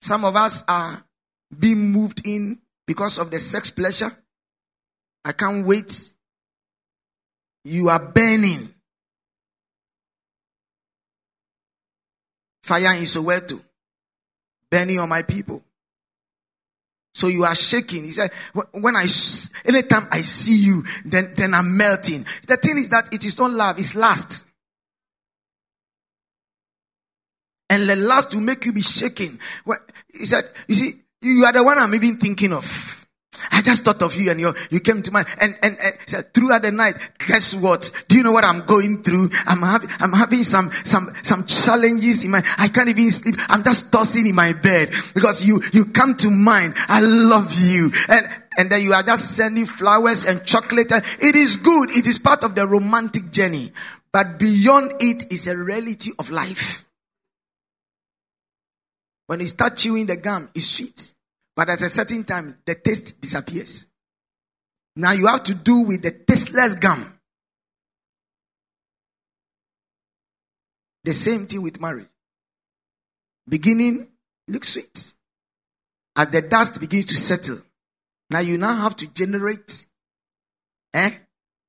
Some 0.01 0.25
of 0.25 0.37
us 0.37 0.63
are 0.69 1.05
being 1.59 1.91
moved 1.91 2.25
in 2.25 2.61
because 2.87 3.19
of 3.19 3.31
the 3.31 3.39
sex 3.39 3.71
pleasure. 3.71 4.11
I 5.25 5.33
can't 5.33 5.67
wait. 5.67 6.11
You 7.65 7.89
are 7.89 7.99
burning. 7.99 8.69
Fire 12.63 12.97
in 12.99 13.05
Soweto. 13.05 13.61
Burning 14.71 14.99
on 14.99 15.09
my 15.09 15.23
people. 15.23 15.63
So 17.15 17.29
you 17.29 17.45
are 17.45 17.55
shaking. 17.55 18.05
He 18.05 18.11
said, 18.11 18.33
when 18.73 18.97
I, 18.97 19.07
anytime 19.65 20.09
I 20.11 20.21
see 20.21 20.67
you, 20.67 20.83
then, 21.05 21.33
then 21.37 21.55
I'm 21.55 21.77
melting. 21.77 22.27
The 22.49 22.57
thing 22.57 22.77
is 22.77 22.89
that 22.89 23.15
it 23.15 23.25
is 23.25 23.39
not 23.39 23.53
love, 23.53 23.79
it's 23.79 23.95
lust. 23.95 24.51
And 27.71 27.89
the 27.89 27.97
lust 27.97 28.35
will 28.35 28.43
make 28.43 28.65
you 28.67 28.73
be 28.73 28.83
shaking. 28.83 29.39
He 30.13 30.25
said, 30.25 30.45
you 30.67 30.75
see, 30.75 31.04
you 31.25 31.45
are 31.45 31.53
the 31.53 31.65
one 31.65 31.79
I'm 31.79 31.95
even 31.95 32.17
thinking 32.17 32.53
of. 32.53 33.05
I 33.51 33.63
just 33.63 33.85
thought 33.85 34.01
of 34.03 34.15
you 34.17 34.31
and 34.31 34.41
you, 34.41 34.53
you 34.71 34.81
came 34.81 35.03
to 35.03 35.11
mind. 35.11 35.27
And, 35.41 35.55
and, 35.63 35.77
and 35.83 35.95
said, 36.07 36.33
throughout 36.33 36.63
the 36.63 36.71
night, 36.71 36.95
guess 37.27 37.55
what? 37.55 37.91
Do 38.09 38.17
you 38.17 38.23
know 38.23 38.33
what 38.33 38.45
I'm 38.45 38.65
going 38.65 39.03
through? 39.03 39.31
I'm 39.47 39.61
having, 39.61 39.91
I'm 40.01 40.13
having 40.13 40.43
some, 40.43 40.71
some, 40.85 41.13
some 41.23 41.45
challenges 41.47 42.25
in 42.25 42.31
my, 42.31 42.43
I 42.59 42.69
can't 42.69 42.89
even 42.89 43.11
sleep. 43.11 43.37
I'm 43.49 43.63
just 43.63 43.93
tossing 43.93 44.27
in 44.27 44.35
my 44.35 44.53
bed 44.53 44.91
because 45.15 45.47
you, 45.47 45.63
you 45.73 45.87
come 45.87 46.15
to 46.17 46.31
mind. 46.31 46.75
I 46.89 47.01
love 47.01 47.53
you. 47.53 47.91
And, 48.09 48.27
and 48.57 48.71
then 48.71 48.83
you 48.83 48.93
are 48.93 49.03
just 49.03 49.37
sending 49.37 49.67
flowers 49.67 50.25
and 50.27 50.45
chocolate. 50.45 50.93
It 50.93 51.37
is 51.37 51.57
good. 51.57 51.91
It 51.91 52.07
is 52.07 52.19
part 52.19 52.45
of 52.45 52.55
the 52.55 52.67
romantic 52.67 53.31
journey. 53.31 53.73
But 54.13 54.39
beyond 54.39 54.93
it 55.01 55.33
is 55.33 55.49
a 55.49 55.57
reality 55.57 56.13
of 56.19 56.31
life. 56.31 56.87
When 59.27 59.41
you 59.41 59.47
start 59.47 59.77
chewing 59.77 60.07
the 60.07 60.17
gum, 60.17 60.51
it's 60.55 60.67
sweet. 60.67 61.14
But 61.57 61.71
at 61.71 61.83
a 61.83 61.89
certain 61.89 62.25
time, 62.25 62.59
the 62.65 62.75
taste 62.75 63.21
disappears. 63.21 63.87
Now 64.97 65.13
you 65.13 65.27
have 65.27 65.45
to 65.45 65.55
do 65.55 65.81
with 65.81 66.03
the 66.03 66.11
tasteless 66.11 66.75
gum. 66.75 67.19
The 71.05 71.13
same 71.13 71.47
thing 71.47 71.63
with 71.63 71.81
marriage. 71.81 72.09
Beginning 73.49 74.09
looks 74.49 74.71
sweet. 74.71 75.13
As 76.17 76.29
the 76.29 76.43
dust 76.43 76.81
begins 76.81 77.07
to 77.07 77.17
settle, 77.17 77.59
now 78.31 78.39
you 78.39 78.57
now 78.57 78.75
have 78.75 78.97
to 78.97 79.07
generate. 79.13 79.87
Eh? 80.95 81.11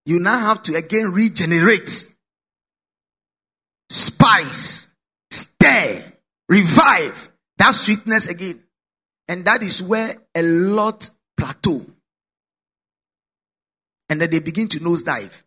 You 0.05 0.19
now 0.19 0.39
have 0.39 0.61
to 0.63 0.75
again 0.75 1.11
regenerate. 1.11 2.11
Spice, 3.89 4.87
stir, 5.31 6.03
revive 6.47 7.29
that 7.57 7.73
sweetness 7.73 8.27
again. 8.27 8.64
And 9.27 9.45
that 9.45 9.63
is 9.63 9.81
where 9.81 10.15
a 10.35 10.41
lot 10.41 11.09
plateau. 11.37 11.85
And 14.09 14.21
then 14.21 14.29
they 14.29 14.39
begin 14.39 14.67
to 14.69 14.79
nosedive. 14.79 15.43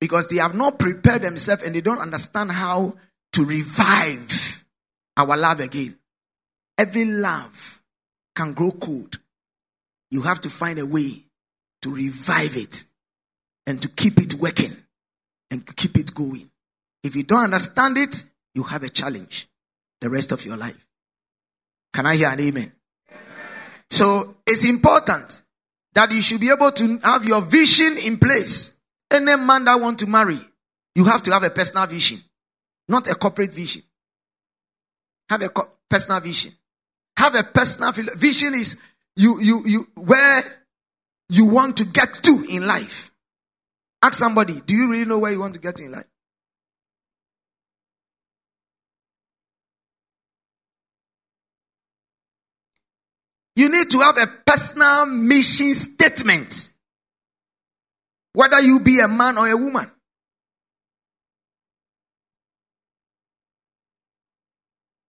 Because 0.00 0.28
they 0.28 0.36
have 0.36 0.54
not 0.54 0.78
prepared 0.78 1.22
themselves 1.22 1.64
and 1.64 1.74
they 1.74 1.80
don't 1.80 1.98
understand 1.98 2.52
how 2.52 2.94
to 3.32 3.44
revive 3.44 4.64
our 5.16 5.36
love 5.36 5.58
again. 5.58 5.98
Every 6.78 7.04
love 7.04 7.82
can 8.36 8.52
grow 8.52 8.70
cold. 8.70 9.18
You 10.12 10.22
have 10.22 10.40
to 10.42 10.50
find 10.50 10.78
a 10.78 10.86
way 10.86 11.24
to 11.82 11.92
revive 11.92 12.56
it 12.56 12.84
and 13.66 13.82
to 13.82 13.88
keep 13.88 14.18
it 14.18 14.34
working 14.34 14.76
and 15.50 15.66
to 15.66 15.74
keep 15.74 15.96
it 15.98 16.14
going. 16.14 16.50
If 17.02 17.16
you 17.16 17.24
don't 17.24 17.44
understand 17.44 17.98
it, 17.98 18.24
you 18.54 18.62
have 18.62 18.84
a 18.84 18.88
challenge 18.88 19.48
the 20.00 20.08
rest 20.08 20.32
of 20.32 20.44
your 20.44 20.56
life. 20.56 20.87
Can 21.92 22.06
I 22.06 22.16
hear 22.16 22.28
an 22.28 22.40
amen? 22.40 22.72
So 23.90 24.36
it's 24.46 24.68
important 24.68 25.42
that 25.94 26.12
you 26.12 26.22
should 26.22 26.40
be 26.40 26.50
able 26.50 26.70
to 26.72 26.98
have 27.02 27.24
your 27.24 27.40
vision 27.40 27.96
in 28.04 28.18
place. 28.18 28.74
Any 29.10 29.36
man 29.36 29.64
that 29.64 29.80
want 29.80 29.98
to 30.00 30.06
marry, 30.06 30.38
you 30.94 31.04
have 31.04 31.22
to 31.24 31.32
have 31.32 31.42
a 31.44 31.50
personal 31.50 31.86
vision, 31.86 32.18
not 32.88 33.08
a 33.08 33.14
corporate 33.14 33.52
vision. 33.52 33.82
Have 35.30 35.42
a 35.42 35.48
co- 35.48 35.70
personal 35.88 36.20
vision. 36.20 36.52
Have 37.16 37.34
a 37.34 37.42
personal 37.42 37.92
vision 37.92 38.54
is 38.54 38.78
you 39.16 39.40
you 39.40 39.62
you 39.66 39.88
where 39.96 40.42
you 41.28 41.46
want 41.46 41.76
to 41.78 41.84
get 41.84 42.14
to 42.14 42.44
in 42.50 42.66
life. 42.66 43.10
Ask 44.02 44.14
somebody, 44.14 44.60
do 44.64 44.74
you 44.74 44.90
really 44.90 45.04
know 45.04 45.18
where 45.18 45.32
you 45.32 45.40
want 45.40 45.54
to 45.54 45.60
get 45.60 45.76
to 45.76 45.84
in 45.84 45.92
life? 45.92 46.04
You 53.58 53.68
need 53.68 53.90
to 53.90 53.98
have 53.98 54.16
a 54.18 54.28
personal 54.46 55.06
mission 55.06 55.74
statement. 55.74 56.70
Whether 58.32 58.60
you 58.60 58.78
be 58.78 59.00
a 59.00 59.08
man 59.08 59.36
or 59.36 59.48
a 59.48 59.56
woman. 59.56 59.90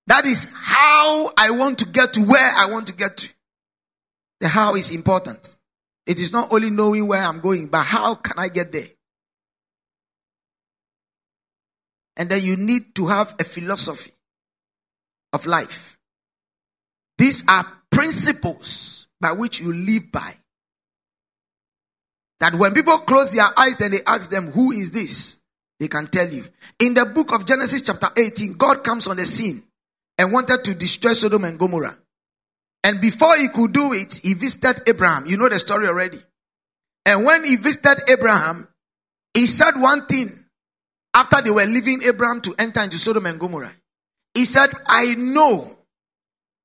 That 0.07 0.25
is 0.25 0.51
how 0.51 1.31
I 1.37 1.51
want 1.51 1.77
to 1.77 1.85
get 1.85 2.13
to 2.13 2.21
where 2.21 2.51
I 2.57 2.71
want 2.71 2.87
to 2.87 2.95
get 2.95 3.17
to. 3.17 3.33
The 4.39 4.47
how 4.47 4.73
is 4.73 4.95
important. 4.95 5.55
It 6.07 6.19
is 6.19 6.33
not 6.33 6.51
only 6.51 6.71
knowing 6.71 7.07
where 7.07 7.21
I'm 7.21 7.41
going, 7.41 7.67
but 7.67 7.83
how 7.83 8.15
can 8.15 8.39
I 8.39 8.47
get 8.47 8.71
there? 8.71 8.87
And 12.17 12.29
then 12.29 12.41
you 12.41 12.55
need 12.55 12.95
to 12.95 13.05
have 13.05 13.35
a 13.39 13.43
philosophy 13.43 14.13
of 15.33 15.45
life. 15.45 15.99
These 17.19 17.43
are 17.47 17.78
principles 17.99 19.07
by 19.19 19.33
which 19.33 19.59
you 19.59 19.73
live 19.73 20.09
by. 20.09 20.33
That 22.39 22.55
when 22.55 22.73
people 22.73 22.97
close 22.99 23.33
their 23.33 23.47
eyes, 23.57 23.75
then 23.75 23.91
they 23.91 23.99
ask 24.07 24.29
them, 24.29 24.51
Who 24.51 24.71
is 24.71 24.91
this? 24.91 25.39
They 25.81 25.89
can 25.89 26.07
tell 26.07 26.27
you. 26.29 26.45
In 26.79 26.93
the 26.93 27.05
book 27.05 27.33
of 27.33 27.45
Genesis, 27.45 27.81
chapter 27.81 28.07
18, 28.15 28.53
God 28.53 28.85
comes 28.85 29.07
on 29.07 29.17
the 29.17 29.25
scene 29.25 29.63
and 30.17 30.31
wanted 30.31 30.63
to 30.63 30.73
destroy 30.73 31.11
Sodom 31.11 31.43
and 31.43 31.59
Gomorrah. 31.59 31.97
And 32.85 33.01
before 33.01 33.35
he 33.35 33.49
could 33.49 33.73
do 33.73 33.91
it, 33.91 34.21
he 34.23 34.33
visited 34.33 34.87
Abraham. 34.87 35.25
You 35.25 35.35
know 35.35 35.49
the 35.49 35.59
story 35.59 35.87
already. 35.87 36.19
And 37.05 37.25
when 37.25 37.43
he 37.43 37.57
visited 37.57 38.09
Abraham, 38.09 38.69
he 39.33 39.45
said 39.45 39.73
one 39.75 40.05
thing 40.05 40.29
after 41.13 41.41
they 41.41 41.51
were 41.51 41.65
leaving 41.65 42.03
Abraham 42.03 42.39
to 42.41 42.55
enter 42.57 42.81
into 42.81 42.97
Sodom 42.97 43.25
and 43.25 43.39
Gomorrah. 43.39 43.73
He 44.33 44.45
said, 44.45 44.69
I 44.87 45.15
know 45.15 45.78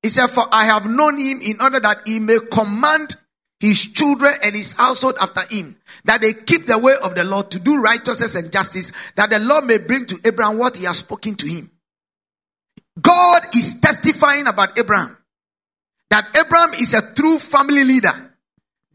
he 0.05 0.09
said, 0.09 0.27
For 0.27 0.43
I 0.51 0.65
have 0.65 0.87
known 0.87 1.17
him 1.17 1.39
in 1.41 1.59
order 1.59 1.79
that 1.79 2.01
he 2.05 2.19
may 2.19 2.37
command 2.51 3.15
his 3.59 3.91
children 3.91 4.35
and 4.43 4.55
his 4.55 4.73
household 4.73 5.15
after 5.19 5.41
him, 5.49 5.75
that 6.03 6.21
they 6.21 6.31
keep 6.31 6.67
the 6.67 6.77
way 6.77 6.93
of 7.03 7.15
the 7.15 7.23
Lord 7.23 7.49
to 7.49 7.59
do 7.59 7.81
righteousness 7.81 8.35
and 8.35 8.51
justice, 8.51 8.91
that 9.15 9.31
the 9.31 9.39
Lord 9.39 9.63
may 9.63 9.79
bring 9.79 10.05
to 10.05 10.19
Abraham 10.23 10.59
what 10.59 10.77
he 10.77 10.85
has 10.85 10.99
spoken 10.99 11.33
to 11.33 11.47
him. 11.47 11.71
God 13.01 13.45
is 13.55 13.81
testifying 13.81 14.45
about 14.45 14.77
Abraham 14.77 15.17
that 16.11 16.37
Abraham 16.37 16.75
is 16.75 16.93
a 16.93 17.13
true 17.15 17.39
family 17.39 17.83
leader, 17.83 18.13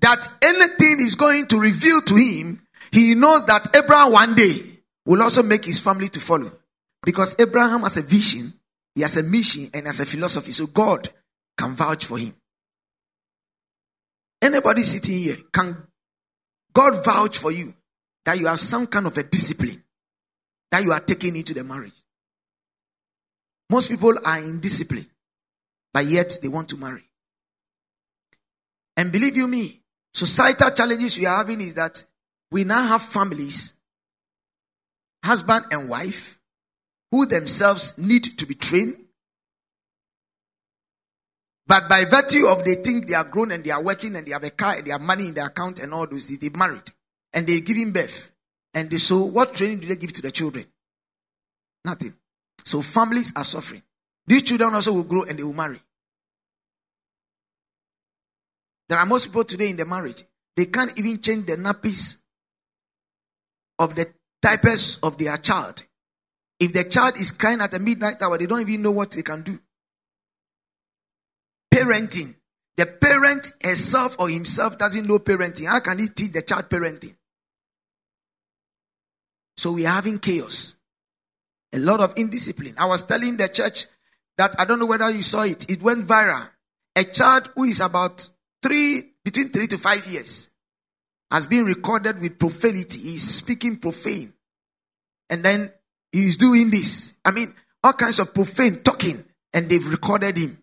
that 0.03 0.29
anything 0.45 1.01
is 1.01 1.17
going 1.17 1.49
to 1.49 1.59
reveal 1.59 2.01
to 2.03 2.15
him, 2.15 2.63
he 2.93 3.17
knows 3.17 3.45
that 3.47 3.77
Abraham 3.77 4.13
one 4.13 4.35
day 4.37 4.61
will 5.05 5.21
also 5.21 5.43
make 5.43 5.65
his 5.65 5.81
family 5.81 6.09
to 6.11 6.21
follow. 6.21 6.53
Because 7.03 7.35
Abraham 7.41 7.81
has 7.81 7.97
a 7.97 8.03
vision 8.03 8.53
he 9.01 9.03
has 9.03 9.17
a 9.17 9.23
mission 9.23 9.67
and 9.73 9.87
has 9.87 9.99
a 10.01 10.05
philosophy. 10.05 10.53
So 10.53 10.67
God 10.67 11.09
can 11.57 11.75
vouch 11.75 12.05
for 12.05 12.19
him. 12.19 12.35
Anybody 14.43 14.83
sitting 14.83 15.15
here, 15.15 15.39
can 15.51 15.75
God 16.71 17.03
vouch 17.03 17.39
for 17.39 17.51
you 17.51 17.73
that 18.27 18.39
you 18.39 18.47
have 18.47 18.61
some 18.61 18.87
kind 18.87 19.07
of 19.07 19.17
a 19.17 19.23
discipline 19.23 19.83
that 20.71 20.85
you 20.85 20.93
are 20.93 21.01
taking 21.01 21.35
into 21.35 21.55
the 21.55 21.65
marriage? 21.65 21.95
Most 23.71 23.89
people 23.89 24.13
are 24.23 24.39
in 24.39 24.61
discipline, 24.61 25.07
but 25.95 26.05
yet 26.05 26.39
they 26.43 26.49
want 26.49 26.69
to 26.69 26.77
marry. 26.77 27.05
And 28.99 29.11
believe 29.11 29.35
you 29.35 29.49
me, 29.49 29.81
societal 30.13 30.73
challenges 30.73 31.19
we 31.19 31.25
are 31.25 31.39
having 31.39 31.63
is 31.63 31.73
that 31.77 32.05
we 32.51 32.65
now 32.65 32.87
have 32.87 33.01
families, 33.01 33.73
husband 35.25 35.65
and 35.71 35.89
wife, 35.89 36.40
who 37.11 37.27
themselves 37.27 37.99
need 37.99 38.25
to 38.39 38.47
be 38.47 38.55
trained. 38.55 38.97
But 41.67 41.89
by 41.89 42.05
virtue 42.05 42.47
of 42.47 42.65
they 42.65 42.75
think 42.75 43.07
they 43.07 43.15
are 43.15 43.25
grown 43.25 43.53
and 43.53 43.63
they 43.63 43.71
are 43.71 43.83
working 43.83 44.17
and 44.17 44.27
they 44.27 44.33
have 44.33 44.45
a 44.45 44.51
car 44.51 44.75
and 44.75 44.87
they 44.87 44.91
have 44.91 45.01
money 45.01 45.29
in 45.29 45.35
their 45.35 45.47
account 45.47 45.79
and 45.79 45.95
all 45.95 46.07
those 46.07 46.27
things, 46.27 46.39
they 46.39 46.49
married 46.51 46.91
and 47.33 47.47
they 47.47 47.61
giving 47.61 47.93
birth. 47.93 48.33
And 48.75 48.91
they, 48.91 48.99
so 48.99 49.25
what 49.25 49.55
training 49.55 49.81
do 49.81 49.89
they 49.89 49.97
give 49.97 50.13
to 50.15 50.23
the 50.23 50.31
children? 50.31 50.67
Nothing. 51.85 52.15
So 52.65 52.83
families 52.83 53.33
are 53.37 53.45
suffering. 53.45 53.83
These 54.27 54.43
children 54.43 54.75
also 54.75 54.93
will 54.93 55.05
grow 55.05 55.25
and 55.25 55.39
they 55.39 55.43
will 55.43 55.53
marry. 55.53 55.81
There 58.89 58.99
are 58.99 59.07
most 59.07 59.27
people 59.27 59.45
today 59.45 59.71
in 59.71 59.77
the 59.77 59.85
marriage, 59.85 60.25
they 60.57 60.67
can't 60.67 60.99
even 60.99 61.21
change 61.21 61.47
the 61.47 61.57
nappies 61.57 62.19
of 63.79 63.95
the 63.95 64.13
diapers 64.43 64.99
of 65.03 65.17
their 65.17 65.37
child. 65.37 65.85
If 66.61 66.75
the 66.75 66.85
child 66.85 67.17
is 67.17 67.33
crying 67.33 67.63
at 67.63 67.71
the 67.71 67.81
midnight 67.81 68.21
hour, 68.21 68.37
they 68.37 68.47
don't 68.47 68.61
even 68.61 68.83
know 68.83 68.91
what 68.91 69.13
they 69.13 69.23
can 69.23 69.43
do. 69.43 69.59
Parenting. 71.75 72.37
The 72.77 72.87
parent 72.87 73.53
herself 73.65 74.17
or 74.19 74.29
himself 74.29 74.79
doesn't 74.79 75.07
know 75.07 75.19
parenting. 75.19 75.67
How 75.67 75.81
can 75.81 75.99
he 75.99 76.09
teach 76.09 76.33
the 76.33 76.43
child 76.43 76.69
parenting? 76.69 77.17
So 79.57 79.73
we 79.73 79.87
are 79.87 79.95
having 79.95 80.19
chaos. 80.19 80.77
A 81.73 81.79
lot 81.79 82.01
of 82.01 82.15
indiscipline. 82.17 82.75
I 82.79 82.87
was 82.87 83.03
telling 83.03 83.37
the 83.37 83.49
church 83.49 83.87
that 84.37 84.55
I 84.59 84.65
don't 84.65 84.79
know 84.79 84.87
whether 84.87 85.11
you 85.11 85.23
saw 85.23 85.43
it. 85.43 85.71
It 85.71 85.83
went 85.83 86.07
viral. 86.07 86.49
A 86.97 87.05
child 87.05 87.51
who 87.55 87.65
is 87.65 87.81
about 87.81 88.29
three, 88.63 89.13
between 89.25 89.51
three 89.51 89.67
to 89.69 89.79
five 89.79 90.07
years, 90.07 90.51
has 91.31 91.47
been 91.47 91.65
recorded 91.65 92.21
with 92.21 92.39
profanity. 92.39 93.01
He's 93.01 93.29
speaking 93.29 93.77
profane. 93.77 94.33
And 95.29 95.45
then 95.45 95.71
he's 96.13 96.37
doing 96.37 96.71
this. 96.71 97.15
I 97.25 97.31
mean, 97.31 97.55
all 97.83 97.93
kinds 97.93 98.19
of 98.19 98.35
profane 98.35 98.83
talking. 98.83 99.25
And 99.53 99.69
they've 99.69 99.87
recorded 99.87 100.37
him. 100.37 100.59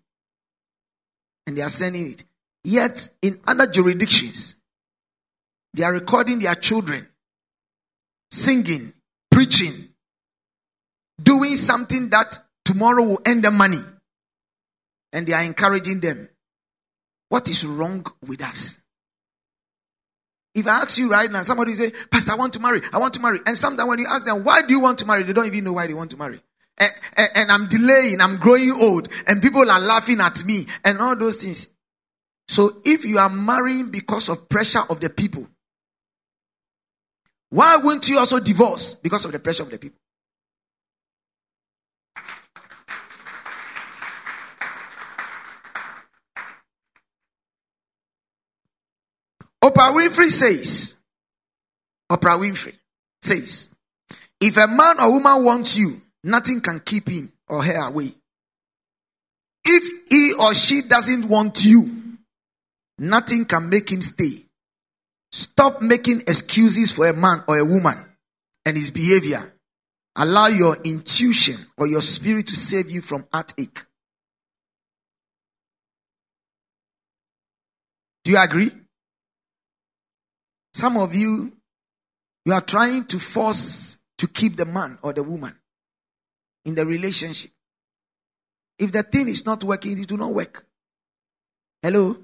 And 1.45 1.57
they 1.57 1.61
are 1.61 1.69
sending 1.69 2.11
it. 2.11 2.23
Yet, 2.63 3.09
in 3.21 3.39
other 3.45 3.67
jurisdictions, 3.67 4.55
they 5.73 5.83
are 5.83 5.93
recording 5.93 6.39
their 6.39 6.55
children 6.55 7.07
singing, 8.31 8.93
preaching, 9.31 9.89
doing 11.21 11.55
something 11.55 12.09
that 12.09 12.39
tomorrow 12.65 13.03
will 13.03 13.21
earn 13.25 13.41
them 13.41 13.57
money. 13.57 13.79
And 15.13 15.25
they 15.25 15.33
are 15.33 15.43
encouraging 15.43 16.01
them. 16.01 16.29
What 17.29 17.49
is 17.49 17.65
wrong 17.65 18.05
with 18.25 18.41
us? 18.41 18.81
If 20.57 20.65
I 20.65 20.81
ask 20.81 20.97
you 20.97 21.07
right 21.07 21.31
now, 21.31 21.43
somebody 21.43 21.75
say, 21.75 21.91
Pastor, 22.09 22.31
I 22.31 22.35
want 22.35 22.51
to 22.53 22.59
marry, 22.59 22.81
I 22.91 22.97
want 22.97 23.13
to 23.13 23.21
marry. 23.21 23.39
And 23.45 23.55
sometimes 23.55 23.87
when 23.87 23.99
you 23.99 24.07
ask 24.09 24.25
them, 24.25 24.43
why 24.43 24.63
do 24.63 24.73
you 24.73 24.79
want 24.79 24.97
to 24.97 25.05
marry? 25.05 25.21
They 25.21 25.31
don't 25.31 25.45
even 25.45 25.63
know 25.63 25.73
why 25.73 25.85
they 25.85 25.93
want 25.93 26.09
to 26.11 26.17
marry. 26.17 26.41
And, 26.79 26.91
and, 27.15 27.29
and 27.35 27.51
I'm 27.51 27.67
delaying, 27.67 28.19
I'm 28.21 28.37
growing 28.37 28.71
old, 28.71 29.07
and 29.27 29.39
people 29.39 29.69
are 29.69 29.79
laughing 29.79 30.19
at 30.19 30.43
me, 30.45 30.65
and 30.83 30.99
all 30.99 31.15
those 31.15 31.35
things. 31.35 31.67
So 32.47 32.81
if 32.83 33.05
you 33.05 33.19
are 33.19 33.29
marrying 33.29 33.91
because 33.91 34.29
of 34.29 34.49
pressure 34.49 34.81
of 34.89 34.99
the 34.99 35.11
people, 35.11 35.47
why 37.51 37.77
wouldn't 37.77 38.09
you 38.09 38.17
also 38.17 38.39
divorce 38.39 38.95
because 38.95 39.25
of 39.25 39.33
the 39.33 39.39
pressure 39.39 39.61
of 39.61 39.69
the 39.69 39.77
people? 39.77 39.99
Oprah 49.67 49.93
Winfrey 49.93 50.31
says, 50.31 50.95
Oprah 52.09 52.39
Winfrey 52.39 52.75
says, 53.21 53.69
if 54.39 54.55
a 54.55 54.65
man 54.65 54.95
or 55.01 55.11
woman 55.11 55.43
wants 55.43 55.77
you, 55.77 56.01
nothing 56.23 56.61
can 56.61 56.79
keep 56.79 57.09
him 57.09 57.33
or 57.49 57.61
her 57.63 57.87
away. 57.87 58.13
If 59.65 60.09
he 60.09 60.33
or 60.39 60.53
she 60.53 60.83
doesn't 60.83 61.27
want 61.27 61.65
you, 61.65 62.17
nothing 62.97 63.43
can 63.43 63.69
make 63.69 63.91
him 63.91 64.01
stay. 64.01 64.43
Stop 65.33 65.81
making 65.81 66.21
excuses 66.21 66.93
for 66.93 67.05
a 67.09 67.13
man 67.13 67.43
or 67.49 67.59
a 67.59 67.65
woman 67.65 68.05
and 68.65 68.77
his 68.77 68.91
behavior. 68.91 69.53
Allow 70.15 70.47
your 70.47 70.77
intuition 70.85 71.57
or 71.77 71.87
your 71.87 72.01
spirit 72.01 72.47
to 72.47 72.55
save 72.55 72.89
you 72.89 73.01
from 73.01 73.27
heartache. 73.33 73.83
Do 78.23 78.31
you 78.31 78.37
agree? 78.37 78.71
Some 80.77 80.95
of 80.97 81.15
you, 81.15 81.51
you 82.45 82.53
are 82.53 82.61
trying 82.61 83.05
to 83.05 83.17
force 83.17 83.97
to 84.19 84.27
keep 84.27 84.57
the 84.57 84.65
man 84.65 84.99
or 85.01 85.11
the 85.11 85.23
woman 85.23 85.55
in 86.65 86.75
the 86.75 86.85
relationship. 86.85 87.49
If 88.77 88.91
the 88.91 89.01
thing 89.01 89.27
is 89.27 89.43
not 89.43 89.63
working, 89.63 89.97
it 89.97 90.11
will 90.11 90.19
not 90.19 90.35
work. 90.35 90.67
Hello? 91.81 92.15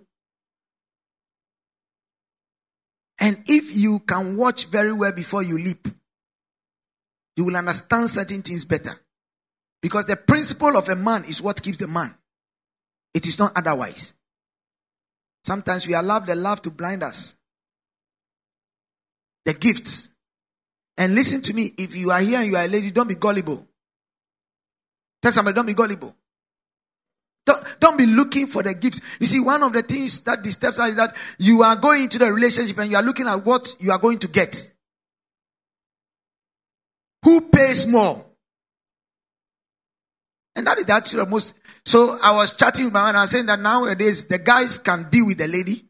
And 3.22 3.42
if 3.48 3.76
you 3.76 3.98
can 4.02 4.38
watch 4.38 4.68
very 4.68 4.94
well 4.94 5.13
before 5.13 5.42
you 5.42 5.58
leap, 5.58 5.88
you 7.36 7.46
will 7.46 7.58
understand 7.58 8.08
certain 8.12 8.44
things 8.44 8.66
better. 8.66 8.96
Because 9.82 10.06
the 10.06 10.16
principle 10.16 10.78
of 10.78 10.88
a 10.89 10.96
man 10.96 11.24
is 11.24 11.42
what 11.42 11.60
keeps 11.60 11.80
the 11.80 11.88
man. 11.88 12.13
It 13.16 13.26
is 13.26 13.39
not 13.39 13.54
otherwise. 13.56 14.13
Sometimes 15.44 15.88
we 15.88 15.96
allow 15.96 16.20
the 16.20 16.36
love 16.36 16.62
to 16.62 16.70
blind 16.70 17.02
us 17.02 17.34
the 19.45 19.53
gifts. 19.53 20.10
And 20.97 21.15
listen 21.15 21.41
to 21.41 21.53
me, 21.53 21.71
if 21.77 21.95
you 21.95 22.12
are 22.12 22.19
here 22.19 22.39
and 22.39 22.47
you 22.47 22.56
are 22.56 22.65
a 22.65 22.67
lady, 22.67 22.91
don't 22.91 23.08
be 23.08 23.15
gullible. 23.15 23.67
Tell 25.21 25.32
somebody, 25.32 25.56
don't 25.56 25.65
be 25.65 25.73
gullible. 25.73 26.15
Don't, 27.45 27.79
don't 27.79 27.97
be 27.97 28.06
looking 28.06 28.47
for 28.47 28.63
the 28.63 28.73
gift. 28.73 29.01
You 29.19 29.27
see, 29.27 29.39
one 29.39 29.63
of 29.63 29.73
the 29.73 29.82
things 29.82 30.21
that 30.21 30.43
disturbs 30.43 30.79
us 30.79 30.91
is 30.91 30.95
that 30.95 31.15
you 31.39 31.63
are 31.63 31.75
going 31.75 32.03
into 32.03 32.19
the 32.19 32.32
relationship 32.32 32.77
and 32.77 32.89
you 32.89 32.97
are 32.97 33.03
looking 33.03 33.27
at 33.27 33.45
what 33.45 33.75
you 33.79 33.91
are 33.91 33.97
going 33.97 34.19
to 34.19 34.27
get. 34.27 34.71
Who 37.23 37.41
pays 37.41 37.88
more? 37.88 38.23
And 40.56 40.67
that 40.67 40.77
is 40.77 40.89
actually 40.89 41.23
the 41.23 41.29
most. 41.29 41.56
So 41.86 42.17
I 42.21 42.34
was 42.34 42.56
chatting 42.56 42.86
with 42.86 42.93
my 42.93 43.01
man 43.01 43.10
and 43.10 43.17
I 43.17 43.21
was 43.21 43.32
saying 43.32 43.47
that 43.47 43.60
nowadays 43.60 44.25
the 44.25 44.38
guys 44.38 44.77
can 44.77 45.08
be 45.10 45.21
with 45.21 45.38
the 45.38 45.47
lady, 45.47 45.86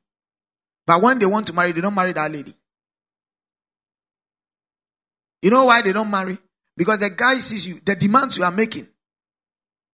but 0.87 1.01
when 1.01 1.19
they 1.19 1.25
want 1.25 1.47
to 1.47 1.53
marry, 1.53 1.71
they 1.71 1.81
don't 1.81 1.93
marry 1.93 2.13
that 2.13 2.31
lady. 2.31 2.53
You 5.43 5.49
know 5.49 5.65
why 5.65 5.81
they 5.81 5.91
don't 5.91 6.09
marry? 6.09 6.37
Because 6.77 6.99
the 6.99 7.09
guy 7.09 7.35
sees 7.35 7.67
you, 7.67 7.81
the 7.85 7.95
demands 7.95 8.37
you 8.37 8.45
are 8.45 8.51
making. 8.51 8.87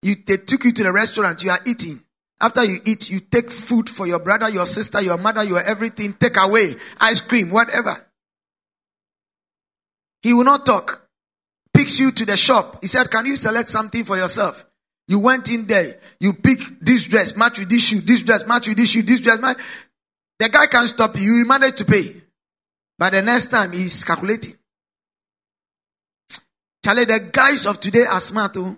You, 0.00 0.14
they 0.24 0.36
took 0.36 0.64
you 0.64 0.72
to 0.72 0.84
the 0.84 0.92
restaurant, 0.92 1.42
you 1.42 1.50
are 1.50 1.58
eating. 1.66 2.00
After 2.40 2.64
you 2.64 2.78
eat, 2.86 3.10
you 3.10 3.18
take 3.18 3.50
food 3.50 3.90
for 3.90 4.06
your 4.06 4.20
brother, 4.20 4.48
your 4.48 4.64
sister, 4.64 5.02
your 5.02 5.18
mother, 5.18 5.42
your 5.42 5.60
everything, 5.60 6.14
take 6.14 6.36
away, 6.38 6.74
ice 7.00 7.20
cream, 7.20 7.50
whatever. 7.50 7.96
He 10.22 10.32
will 10.32 10.44
not 10.44 10.64
talk. 10.64 11.08
Picks 11.74 11.98
you 11.98 12.12
to 12.12 12.24
the 12.24 12.36
shop. 12.36 12.78
He 12.80 12.86
said, 12.86 13.10
Can 13.10 13.26
you 13.26 13.34
select 13.34 13.68
something 13.68 14.04
for 14.04 14.16
yourself? 14.16 14.64
You 15.08 15.18
went 15.18 15.50
in 15.50 15.66
there, 15.66 15.96
you 16.20 16.32
pick 16.32 16.60
this 16.80 17.08
dress, 17.08 17.36
match 17.36 17.58
with 17.58 17.68
this 17.68 17.88
shoe, 17.88 18.00
this 18.00 18.22
dress, 18.22 18.46
match 18.46 18.68
with 18.68 18.76
this 18.76 18.92
shoe, 18.92 19.02
this 19.02 19.20
dress. 19.20 19.40
Match. 19.40 19.58
The 20.38 20.48
guy 20.48 20.66
can't 20.68 20.88
stop 20.88 21.16
you. 21.18 21.32
You 21.32 21.44
manage 21.44 21.74
to 21.76 21.84
pay. 21.84 22.22
But 22.96 23.12
the 23.12 23.22
next 23.22 23.48
time 23.48 23.72
he's 23.72 24.04
calculating. 24.04 24.54
Charlie, 26.84 27.04
the 27.04 27.30
guys 27.32 27.66
of 27.66 27.78
today 27.80 28.04
are 28.04 28.20
smart. 28.20 28.56
Oh. 28.56 28.76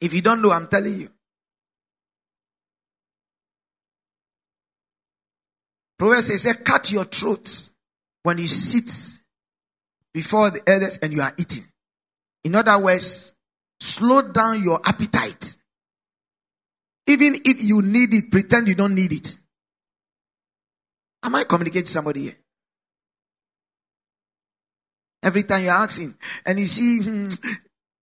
If 0.00 0.12
you 0.12 0.20
don't 0.20 0.42
know, 0.42 0.50
I'm 0.50 0.66
telling 0.66 0.94
you. 0.94 1.08
Proverbs 5.98 6.26
says, 6.26 6.56
cut 6.64 6.90
your 6.90 7.04
throat 7.04 7.70
when 8.22 8.38
you 8.38 8.48
sit 8.48 8.90
before 10.12 10.50
the 10.50 10.60
elders 10.66 10.98
and 10.98 11.12
you 11.12 11.22
are 11.22 11.32
eating. 11.38 11.64
In 12.42 12.54
other 12.54 12.78
words, 12.78 13.34
slow 13.80 14.20
down 14.30 14.62
your 14.62 14.80
appetite. 14.84 15.56
Even 17.06 17.34
if 17.44 17.62
you 17.62 17.80
need 17.80 18.12
it, 18.12 18.30
pretend 18.30 18.68
you 18.68 18.74
don't 18.74 18.94
need 18.94 19.12
it. 19.12 19.38
Am 21.22 21.34
I 21.34 21.44
communicating 21.44 21.86
to 21.86 21.90
somebody 21.90 22.20
here? 22.20 22.36
Every 25.24 25.42
time 25.42 25.64
you're 25.64 25.72
asking, 25.72 26.14
and 26.44 26.60
you 26.60 26.66
see, 26.66 27.02
hmm, 27.02 27.28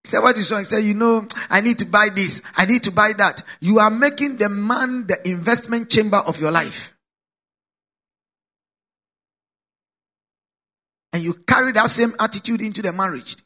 say 0.03 0.19
what 0.19 0.37
is 0.37 0.51
wrong? 0.51 0.65
Say, 0.65 0.81
you 0.81 0.93
know, 0.93 1.25
I 1.49 1.61
need 1.61 1.79
to 1.79 1.85
buy 1.85 2.09
this, 2.13 2.41
I 2.57 2.65
need 2.65 2.83
to 2.83 2.91
buy 2.91 3.13
that. 3.17 3.41
You 3.61 3.79
are 3.79 3.89
making 3.89 4.37
the 4.37 4.49
man 4.49 5.07
the 5.07 5.17
investment 5.25 5.89
chamber 5.89 6.17
of 6.17 6.41
your 6.41 6.51
life. 6.51 6.93
And 11.13 11.23
you 11.23 11.33
carry 11.47 11.71
that 11.71 11.89
same 11.89 12.13
attitude 12.19 12.61
into 12.61 12.81
the 12.81 12.91
marriage. 12.91 13.37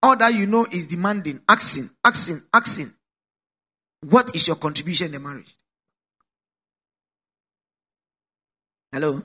All 0.00 0.14
that 0.16 0.32
you 0.32 0.46
know 0.46 0.64
is 0.70 0.86
demanding, 0.86 1.40
asking, 1.48 1.90
asking, 2.04 2.42
asking. 2.54 2.92
What 4.08 4.36
is 4.36 4.46
your 4.46 4.56
contribution 4.56 5.06
in 5.06 5.12
the 5.12 5.20
marriage? 5.20 5.52
Hello? 8.92 9.22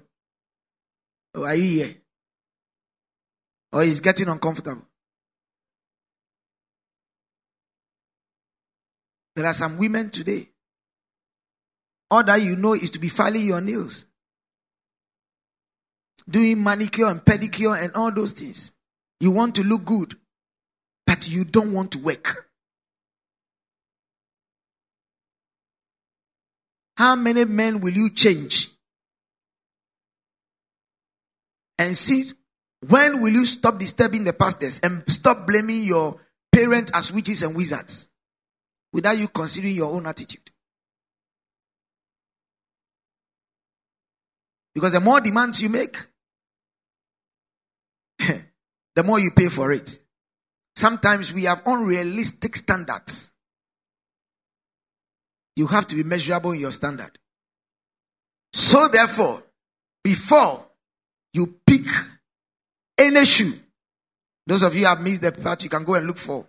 Oh, 1.36 1.44
are 1.44 1.56
you 1.56 1.84
here? 1.84 1.96
Or 3.78 3.84
he's 3.84 4.00
getting 4.00 4.28
uncomfortable? 4.28 4.82
There 9.36 9.46
are 9.46 9.54
some 9.54 9.78
women 9.78 10.10
today. 10.10 10.50
All 12.10 12.24
that 12.24 12.42
you 12.42 12.56
know 12.56 12.74
is 12.74 12.90
to 12.90 12.98
be 12.98 13.08
filing 13.08 13.46
your 13.46 13.62
nails, 13.62 14.08
doing 16.28 16.64
manicure 16.64 17.06
and 17.06 17.24
pedicure 17.24 17.80
and 17.80 17.94
all 17.94 18.12
those 18.12 18.32
things. 18.32 18.72
You 19.20 19.30
want 19.30 19.54
to 19.58 19.64
look 19.64 19.86
good, 19.86 20.16
but 21.06 21.30
you 21.30 21.44
don't 21.46 21.72
want 21.72 21.92
to 21.92 22.00
work. 22.00 22.50
How 26.96 27.16
many 27.16 27.46
men 27.46 27.80
will 27.80 27.94
you 27.94 28.10
change? 28.10 28.72
And 31.78 31.96
see, 31.96 32.26
when 32.82 33.22
will 33.22 33.34
you 33.34 33.46
stop 33.46 33.80
disturbing 33.80 34.24
the 34.24 34.34
pastors 34.34 34.80
and 34.82 35.04
stop 35.08 35.48
blaming 35.48 35.84
your 35.84 36.20
parents 36.52 36.92
as 36.94 37.12
witches 37.12 37.44
and 37.44 37.56
wizards 37.56 38.08
without 38.94 39.18
you 39.18 39.28
considering 39.28 39.76
your 39.76 39.94
own 39.94 40.06
attitude? 40.06 40.52
Because 44.76 44.94
the 44.94 45.00
more 45.00 45.20
demands 45.20 45.60
you 45.60 45.70
make, 45.70 45.98
the 48.96 49.04
more 49.04 49.20
you 49.20 49.32
pay 49.36 49.48
for 49.48 49.72
it. 49.72 50.00
Sometimes 50.76 51.34
we 51.34 51.46
have 51.46 51.64
unrealistic 51.66 52.56
standards. 52.56 53.32
You 55.56 55.66
have 55.66 55.88
to 55.88 55.96
be 55.96 56.04
measurable 56.04 56.52
in 56.52 56.60
your 56.60 56.70
standard. 56.70 57.18
So, 58.54 58.88
therefore, 58.88 59.44
before 60.04 60.68
you 61.34 61.56
pick 61.66 61.82
any 62.98 63.26
shoe, 63.26 63.54
those 64.46 64.64
of 64.64 64.76
you 64.76 64.86
have 64.86 65.02
missed 65.02 65.22
the 65.22 65.32
part, 65.32 65.64
you 65.64 65.70
can 65.70 65.84
go 65.84 65.96
and 65.96 66.08
look 66.08 66.18
for 66.18 66.48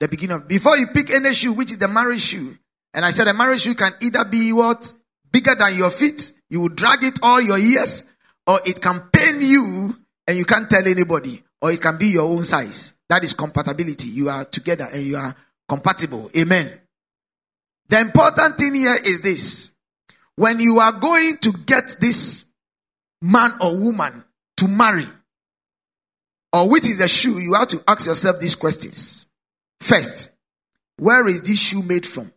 the 0.00 0.08
beginning 0.08 0.36
of. 0.36 0.48
Before 0.48 0.76
you 0.76 0.86
pick 0.88 1.10
any 1.10 1.32
shoe, 1.34 1.52
which 1.52 1.72
is 1.72 1.78
the 1.78 1.88
marriage 1.88 2.20
shoe, 2.20 2.56
and 2.94 3.04
I 3.04 3.10
said 3.10 3.28
a 3.28 3.34
marriage 3.34 3.62
shoe 3.62 3.74
can 3.74 3.92
either 4.02 4.24
be 4.24 4.52
what 4.52 4.92
bigger 5.30 5.54
than 5.54 5.76
your 5.76 5.90
feet, 5.90 6.32
you 6.48 6.60
will 6.60 6.68
drag 6.68 7.02
it 7.02 7.18
all 7.22 7.40
your 7.40 7.58
years, 7.58 8.04
or 8.46 8.58
it 8.64 8.80
can 8.80 9.00
pain 9.12 9.40
you 9.40 9.96
and 10.26 10.36
you 10.36 10.44
can't 10.44 10.68
tell 10.70 10.86
anybody, 10.86 11.42
or 11.60 11.72
it 11.72 11.80
can 11.80 11.98
be 11.98 12.06
your 12.06 12.28
own 12.28 12.42
size. 12.42 12.94
That 13.08 13.24
is 13.24 13.34
compatibility. 13.34 14.08
You 14.08 14.28
are 14.28 14.44
together 14.44 14.88
and 14.92 15.02
you 15.02 15.16
are 15.16 15.34
compatible. 15.68 16.30
Amen. 16.36 16.70
The 17.88 18.00
important 18.00 18.56
thing 18.56 18.74
here 18.74 18.96
is 19.04 19.20
this. 19.20 19.70
When 20.34 20.60
you 20.60 20.80
are 20.80 20.92
going 20.92 21.38
to 21.38 21.52
get 21.52 21.96
this 22.00 22.44
man 23.22 23.52
or 23.60 23.76
woman 23.78 24.24
to 24.58 24.68
marry, 24.68 25.06
or 26.56 26.70
which 26.70 26.88
is 26.88 26.98
the 26.98 27.08
shoe, 27.08 27.38
you 27.38 27.52
have 27.52 27.68
to 27.68 27.82
ask 27.86 28.06
yourself 28.06 28.40
these 28.40 28.54
questions. 28.54 29.26
First, 29.78 30.30
where 30.96 31.28
is 31.28 31.42
this 31.42 31.60
shoe 31.60 31.82
made 31.82 32.06
from? 32.06 32.32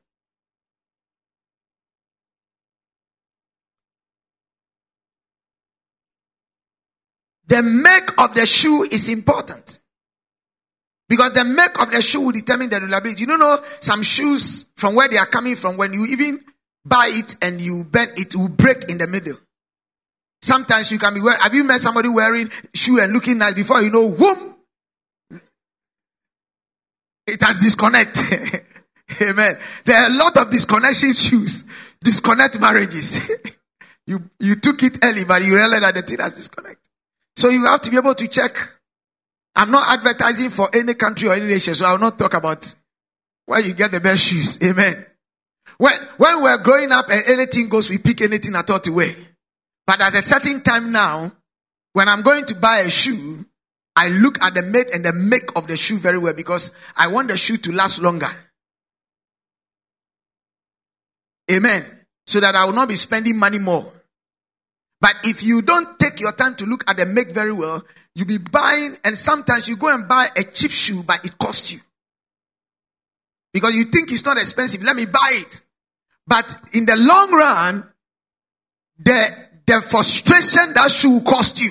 The 7.47 7.63
make 7.63 8.21
of 8.21 8.35
the 8.35 8.45
shoe 8.45 8.83
is 8.91 9.07
important. 9.07 9.79
Because 11.07 11.31
the 11.31 11.45
make 11.45 11.81
of 11.81 11.89
the 11.89 12.01
shoe 12.01 12.21
will 12.21 12.31
determine 12.33 12.69
the 12.69 12.81
reliability. 12.81 13.21
You 13.21 13.27
don't 13.27 13.39
know 13.39 13.57
some 13.79 14.03
shoes 14.03 14.65
from 14.75 14.95
where 14.95 15.07
they 15.07 15.17
are 15.17 15.25
coming 15.25 15.55
from. 15.55 15.77
When 15.77 15.93
you 15.93 16.05
even 16.11 16.43
buy 16.85 17.09
it 17.11 17.37
and 17.41 17.59
you 17.61 17.85
bend 17.85 18.11
it, 18.17 18.35
will 18.35 18.49
break 18.49 18.89
in 18.89 18.97
the 18.97 19.07
middle. 19.07 19.37
Sometimes 20.41 20.91
you 20.91 20.97
can 20.97 21.13
be 21.13 21.21
wearing. 21.21 21.41
Have 21.41 21.53
you 21.53 21.63
met 21.63 21.81
somebody 21.81 22.09
wearing 22.09 22.49
shoe 22.73 22.99
and 23.01 23.11
looking 23.13 23.37
nice 23.37 23.53
before 23.53 23.81
you 23.81 23.89
know, 23.89 24.09
whoom, 24.09 24.55
it 27.29 27.41
has 27.43 27.59
disconnect. 27.59 28.23
Amen. 29.21 29.57
There 29.85 30.01
are 30.01 30.09
a 30.09 30.13
lot 30.13 30.37
of 30.37 30.51
disconnection 30.51 31.13
shoes, 31.13 31.65
disconnect 32.01 32.59
marriages. 32.59 33.19
you 34.07 34.29
you 34.39 34.55
took 34.55 34.81
it 34.83 34.99
early, 35.03 35.25
but 35.25 35.43
you 35.43 35.55
realize 35.55 35.81
that 35.81 35.95
the 35.95 36.01
thing 36.01 36.19
has 36.19 36.35
disconnect. 36.35 36.87
So 37.35 37.49
you 37.49 37.65
have 37.65 37.81
to 37.81 37.91
be 37.91 37.97
able 37.97 38.15
to 38.15 38.27
check. 38.27 38.55
I'm 39.55 39.71
not 39.71 39.83
advertising 39.89 40.51
for 40.51 40.69
any 40.73 40.93
country 40.93 41.27
or 41.29 41.33
any 41.33 41.47
nation, 41.47 41.75
so 41.75 41.85
I 41.85 41.91
will 41.91 41.99
not 41.99 42.17
talk 42.17 42.33
about 42.33 42.73
where 43.45 43.59
you 43.59 43.73
get 43.73 43.91
the 43.91 43.99
best 43.99 44.27
shoes. 44.27 44.61
Amen. 44.63 45.05
When 45.77 45.93
when 46.17 46.43
we're 46.43 46.63
growing 46.63 46.91
up 46.91 47.05
and 47.09 47.23
anything 47.27 47.69
goes, 47.69 47.89
we 47.89 47.97
pick 47.97 48.21
anything 48.21 48.55
at 48.55 48.69
all 48.69 48.79
to 48.79 48.91
wear. 48.91 49.13
But 49.89 50.01
at 50.01 50.13
a 50.13 50.21
certain 50.21 50.61
time 50.61 50.91
now, 50.91 51.31
when 51.93 52.07
I'm 52.09 52.21
going 52.21 52.45
to 52.45 52.53
buy 52.53 52.83
a 52.85 52.91
shoe, 52.91 53.43
I 53.95 54.09
look 54.09 54.39
at 54.39 54.53
the 54.53 54.61
made 54.61 54.85
and 54.93 55.03
the 55.03 55.13
make 55.13 55.49
of 55.55 55.65
the 55.65 55.75
shoe 55.75 55.97
very 55.97 56.19
well 56.19 56.35
because 56.35 56.69
I 56.95 57.07
want 57.07 57.29
the 57.29 57.37
shoe 57.37 57.57
to 57.57 57.71
last 57.71 57.99
longer. 57.99 58.29
Amen. 61.51 61.83
So 62.27 62.39
that 62.39 62.53
I 62.53 62.65
will 62.65 62.73
not 62.73 62.87
be 62.87 62.93
spending 62.93 63.39
money 63.39 63.57
more. 63.57 63.91
But 65.01 65.15
if 65.23 65.41
you 65.41 65.63
don't 65.63 65.97
take 65.97 66.19
your 66.19 66.33
time 66.33 66.53
to 66.57 66.67
look 66.67 66.87
at 66.87 66.97
the 66.97 67.07
make 67.07 67.29
very 67.29 67.51
well, 67.51 67.83
you'll 68.13 68.27
be 68.27 68.37
buying, 68.37 68.95
and 69.03 69.17
sometimes 69.17 69.67
you 69.67 69.75
go 69.75 69.91
and 69.91 70.07
buy 70.07 70.27
a 70.37 70.43
cheap 70.43 70.69
shoe, 70.69 71.01
but 71.01 71.25
it 71.25 71.35
costs 71.39 71.73
you. 71.73 71.79
Because 73.53 73.75
you 73.75 73.85
think 73.85 74.11
it's 74.11 74.23
not 74.23 74.37
expensive. 74.37 74.83
Let 74.83 74.95
me 74.95 75.07
buy 75.07 75.31
it. 75.31 75.61
But 76.27 76.55
in 76.75 76.85
the 76.85 76.95
long 76.95 77.31
run, 77.31 77.91
the, 78.99 79.48
the 79.69 79.83
frustration 79.83 80.73
that 80.73 80.89
shoe 80.89 81.11
will 81.11 81.21
cost 81.21 81.61
you 81.61 81.69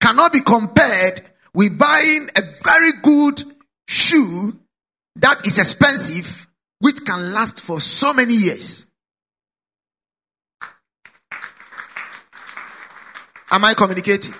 cannot 0.00 0.32
be 0.32 0.40
compared 0.40 1.20
with 1.52 1.76
buying 1.76 2.28
a 2.36 2.42
very 2.62 2.92
good 3.02 3.42
shoe 3.88 4.56
that 5.16 5.44
is 5.44 5.58
expensive, 5.58 6.46
which 6.78 7.04
can 7.04 7.32
last 7.32 7.60
for 7.60 7.80
so 7.80 8.14
many 8.14 8.34
years. 8.34 8.86
Am 13.50 13.64
I 13.64 13.74
communicating? 13.74 14.34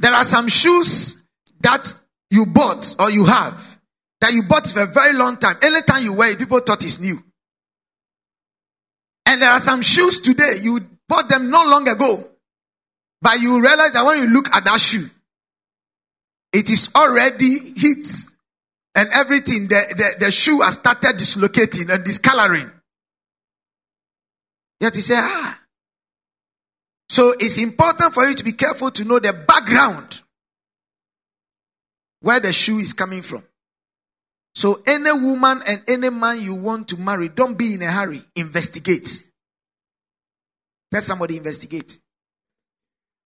There 0.00 0.12
are 0.12 0.24
some 0.24 0.48
shoes 0.48 1.22
that 1.60 1.94
you 2.30 2.46
bought 2.46 2.96
or 2.98 3.12
you 3.12 3.26
have 3.26 3.78
that 4.20 4.32
you 4.32 4.42
bought 4.48 4.66
for 4.66 4.80
a 4.80 4.86
very 4.86 5.12
long 5.16 5.36
time. 5.36 5.54
Anytime 5.62 6.02
you 6.02 6.14
wear 6.14 6.32
it, 6.32 6.38
people 6.38 6.58
thought 6.58 6.82
it's 6.82 6.98
new. 6.98 7.22
And 9.28 9.42
there 9.42 9.50
are 9.50 9.60
some 9.60 9.82
shoes 9.82 10.20
today, 10.20 10.54
you 10.62 10.80
bought 11.06 11.28
them 11.28 11.50
not 11.50 11.66
long 11.66 11.86
ago. 11.86 12.26
But 13.20 13.40
you 13.40 13.60
realize 13.60 13.92
that 13.92 14.02
when 14.04 14.18
you 14.18 14.26
look 14.26 14.48
at 14.54 14.64
that 14.64 14.80
shoe, 14.80 15.06
it 16.50 16.70
is 16.70 16.88
already 16.94 17.58
hit 17.76 18.08
and 18.94 19.10
everything. 19.12 19.68
The, 19.68 19.84
the, 19.90 20.24
the 20.26 20.32
shoe 20.32 20.62
has 20.62 20.74
started 20.74 21.18
dislocating 21.18 21.90
and 21.90 22.02
discoloring. 22.04 22.70
Yet 24.80 24.96
you 24.96 25.02
say, 25.02 25.16
ah. 25.18 25.60
So 27.10 27.34
it's 27.38 27.58
important 27.58 28.14
for 28.14 28.24
you 28.24 28.34
to 28.34 28.44
be 28.44 28.52
careful 28.52 28.90
to 28.92 29.04
know 29.04 29.18
the 29.18 29.34
background 29.34 30.22
where 32.20 32.40
the 32.40 32.52
shoe 32.54 32.78
is 32.78 32.94
coming 32.94 33.20
from. 33.20 33.42
So 34.58 34.82
any 34.88 35.12
woman 35.12 35.62
and 35.68 35.84
any 35.86 36.10
man 36.10 36.40
you 36.40 36.52
want 36.52 36.88
to 36.88 36.96
marry, 36.96 37.28
don't 37.28 37.56
be 37.56 37.74
in 37.74 37.82
a 37.82 37.92
hurry. 37.92 38.20
Investigate. 38.34 39.22
Let 40.90 41.04
somebody 41.04 41.36
investigate. 41.36 41.96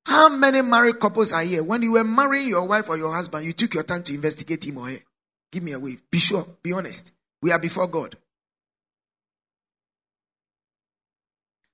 How 0.04 0.28
many 0.28 0.60
married 0.60 1.00
couples 1.00 1.32
are 1.32 1.42
here? 1.42 1.62
When 1.62 1.80
you 1.80 1.92
were 1.92 2.04
marrying 2.04 2.48
your 2.48 2.66
wife 2.66 2.90
or 2.90 2.98
your 2.98 3.14
husband, 3.14 3.46
you 3.46 3.54
took 3.54 3.72
your 3.72 3.82
time 3.82 4.02
to 4.02 4.14
investigate 4.14 4.66
him 4.66 4.76
or 4.76 4.90
her. 4.90 4.98
Give 5.50 5.62
me 5.62 5.72
a 5.72 5.78
wave. 5.78 6.02
Be 6.10 6.18
sure. 6.18 6.44
Be 6.62 6.74
honest. 6.74 7.12
We 7.40 7.50
are 7.50 7.58
before 7.58 7.86
God. 7.86 8.14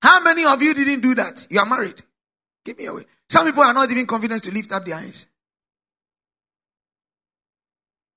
How 0.01 0.23
many 0.23 0.45
of 0.45 0.63
you 0.63 0.73
didn't 0.73 1.01
do 1.01 1.17
that? 1.17 1.49
You 1.51 1.59
are 1.59 1.67
married. 1.67 2.01
Give 2.65 2.79
me 2.79 2.85
a 2.85 2.95
wave. 2.95 3.07
Some 3.29 3.47
people 3.47 3.65
are 3.65 3.75
not 3.75 3.91
even 3.91 4.07
confident 4.07 4.45
to 4.45 4.53
lift 4.53 4.71
up 4.71 4.85
their 4.85 4.99
hands. 4.99 5.27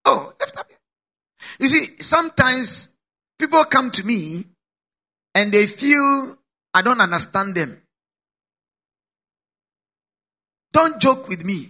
Oh, 0.06 0.34
lift 0.40 0.56
up. 0.56 0.68
You 1.62 1.68
see, 1.68 1.96
sometimes 2.00 2.90
people 3.38 3.64
come 3.66 3.92
to 3.92 4.04
me 4.04 4.46
and 5.36 5.52
they 5.52 5.68
feel 5.68 6.36
I 6.74 6.82
don't 6.82 7.00
understand 7.00 7.54
them. 7.54 7.82
Don't 10.74 11.00
joke 11.00 11.28
with 11.28 11.46
me. 11.46 11.68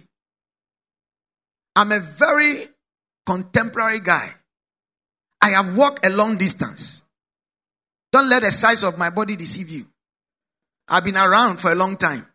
I'm 1.76 1.92
a 1.92 2.00
very 2.00 2.68
contemporary 3.26 4.00
guy. 4.00 4.30
I 5.42 5.50
have 5.50 5.76
walked 5.76 6.06
a 6.06 6.10
long 6.10 6.38
distance. 6.38 7.02
Don't 8.12 8.28
let 8.28 8.44
the 8.44 8.50
size 8.50 8.84
of 8.84 8.96
my 8.96 9.10
body 9.10 9.36
deceive 9.36 9.68
you. 9.68 9.86
I've 10.88 11.04
been 11.04 11.16
around 11.16 11.60
for 11.60 11.70
a 11.70 11.74
long 11.74 11.98
time. 11.98 12.26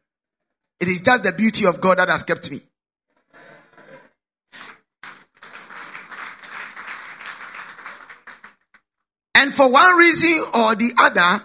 It 0.80 0.90
is 0.90 1.02
just 1.02 1.24
the 1.24 1.32
beauty 1.32 1.66
of 1.66 1.82
God 1.82 1.98
that 1.98 2.10
has 2.10 2.22
kept 2.22 2.52
me. 2.52 2.62
And 9.40 9.47
for 9.58 9.72
one 9.72 9.98
reason 9.98 10.40
or 10.54 10.76
the 10.76 10.92
other, 11.00 11.44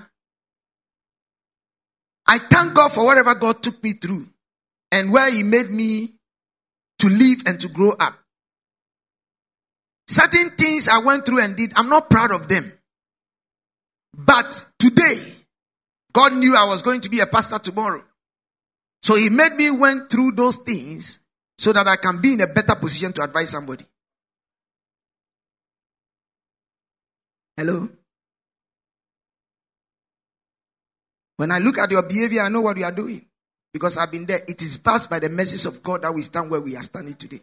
I 2.27 2.39
thank 2.39 2.75
God 2.75 2.93
for 2.93 3.07
whatever 3.07 3.35
God 3.35 3.63
took 3.63 3.83
me 3.83 3.95
through 3.95 4.29
and 4.93 5.11
where 5.11 5.33
He 5.33 5.43
made 5.43 5.71
me 5.71 6.11
to 6.99 7.09
live 7.09 7.43
and 7.47 7.59
to 7.61 7.69
grow 7.69 7.93
up. 7.99 8.15
Certain 10.07 10.51
things 10.51 10.89
I 10.89 10.99
went 10.99 11.25
through 11.25 11.43
and 11.43 11.57
did, 11.57 11.73
I'm 11.75 11.89
not 11.89 12.11
proud 12.11 12.33
of 12.33 12.49
them. 12.49 12.71
But 14.15 14.67
today, 14.79 15.19
God 16.13 16.35
knew 16.35 16.55
I 16.55 16.67
was 16.67 16.83
going 16.83 17.01
to 17.01 17.09
be 17.09 17.21
a 17.21 17.27
pastor 17.27 17.59
tomorrow. 17.59 18.05
So 19.03 19.17
he 19.17 19.31
made 19.31 19.55
me 19.55 19.71
went 19.71 20.11
through 20.11 20.33
those 20.33 20.57
things 20.57 21.19
so 21.57 21.73
that 21.73 21.89
I 21.89 21.97
can 21.97 22.21
be 22.21 22.35
in 22.35 22.43
a 22.43 22.47
better 22.47 22.75
position 22.75 23.13
to 23.15 23.23
advise 23.23 23.51
somebody. 23.51 23.87
Hello? 27.57 27.89
When 31.37 31.51
I 31.51 31.59
look 31.59 31.79
at 31.79 31.91
your 31.91 32.03
behavior, 32.03 32.43
I 32.43 32.49
know 32.49 32.61
what 32.61 32.77
you 32.77 32.85
are 32.85 32.93
doing. 32.93 33.25
Because 33.73 33.97
I've 33.97 34.13
been 34.13 34.27
there. 34.27 34.41
It 34.47 34.61
is 34.61 34.77
passed 34.77 35.09
by 35.09 35.19
the 35.19 35.31
message 35.31 35.67
of 35.67 35.83
God 35.83 36.03
that 36.03 36.13
we 36.13 36.23
stand 36.23 36.51
where 36.51 36.61
we 36.61 36.77
are 36.77 36.83
standing 36.83 37.15
today. 37.15 37.41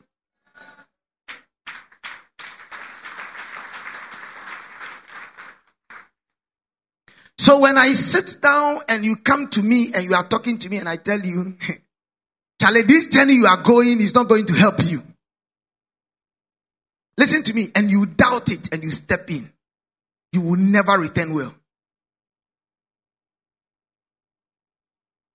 So 7.37 7.61
when 7.61 7.77
I 7.77 7.93
sit 7.93 8.41
down 8.41 8.79
and 8.89 9.05
you 9.05 9.15
come 9.15 9.47
to 9.49 9.63
me 9.63 9.91
and 9.95 10.03
you 10.03 10.13
are 10.13 10.27
talking 10.27 10.57
to 10.59 10.69
me 10.69 10.77
and 10.77 10.87
I 10.87 10.97
tell 10.97 11.19
you, 11.19 11.55
Charlie, 12.61 12.83
this 12.83 13.07
journey 13.07 13.33
you 13.33 13.45
are 13.45 13.63
going 13.63 13.99
is 14.01 14.13
not 14.13 14.27
going 14.27 14.45
to 14.45 14.53
help 14.53 14.75
you. 14.83 15.01
Listen 17.17 17.43
to 17.43 17.53
me, 17.53 17.65
and 17.75 17.91
you 17.91 18.05
doubt 18.05 18.49
it 18.49 18.73
and 18.73 18.81
you 18.81 18.91
step 18.91 19.29
in, 19.29 19.51
you 20.31 20.39
will 20.39 20.55
never 20.55 20.93
return 20.93 21.33
well. 21.33 21.53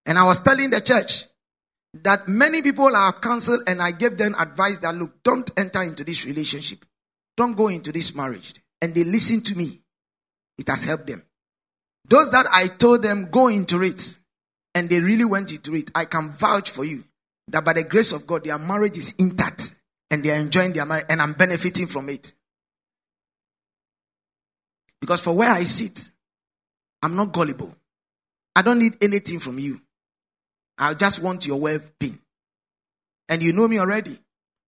And 0.07 0.19
I 0.19 0.25
was 0.25 0.41
telling 0.41 0.71
the 0.71 0.81
church 0.81 1.25
that 2.03 2.29
many 2.29 2.61
people 2.61 2.95
are 2.95 3.13
counseled, 3.13 3.63
and 3.67 3.81
I 3.81 3.93
gave 3.93 4.19
them 4.19 4.35
advice 4.39 4.79
that 4.79 4.95
look, 4.95 5.23
don't 5.23 5.51
enter 5.57 5.83
into 5.83 6.05
this 6.05 6.27
relationship, 6.27 6.85
don't 7.37 7.57
go 7.57 7.69
into 7.69 7.93
this 7.93 8.15
marriage. 8.15 8.55
And 8.83 8.95
they 8.95 9.05
listen 9.05 9.41
to 9.43 9.57
me. 9.57 9.81
It 10.59 10.69
has 10.69 10.85
helped 10.85 11.07
them. 11.07 11.25
Those 12.07 12.31
that 12.33 12.47
I 12.53 12.67
told 12.67 13.03
them 13.03 13.29
go 13.31 13.49
into 13.49 13.83
it, 13.83 14.19
and 14.75 14.91
they 14.91 15.01
really 15.01 15.25
went 15.25 15.53
into 15.53 15.75
it, 15.75 15.91
I 15.95 16.05
can 16.05 16.31
vouch 16.31 16.71
for 16.71 16.85
you 16.85 17.05
that 17.49 17.65
by 17.65 17.73
the 17.73 17.85
grace 17.85 18.13
of 18.13 18.27
God, 18.27 18.45
their 18.45 18.59
marriage 18.59 18.97
is 18.99 19.15
intact 19.19 19.75
and 20.11 20.23
they 20.23 20.31
are 20.31 20.41
enjoying 20.41 20.73
their 20.73 20.87
marriage, 20.87 21.07
and 21.09 21.23
I'm 21.23 21.33
benefiting 21.33 21.87
from 21.87 22.09
it. 22.09 22.33
Because 25.01 25.21
for 25.21 25.35
where 25.35 25.51
I 25.51 25.65
sit, 25.65 26.11
I'm 27.03 27.17
not 27.17 27.33
gullible. 27.33 27.75
I 28.57 28.63
don't 28.63 28.79
need 28.79 28.97
anything 29.03 29.41
from 29.41 29.59
you. 29.59 29.81
I 30.79 30.95
just 30.95 31.23
want 31.23 31.47
your 31.47 31.61
well 31.61 31.79
being. 31.99 32.19
And 33.29 33.43
you 33.43 33.53
know 33.53 33.69
me 33.69 33.79
already. 33.79 34.19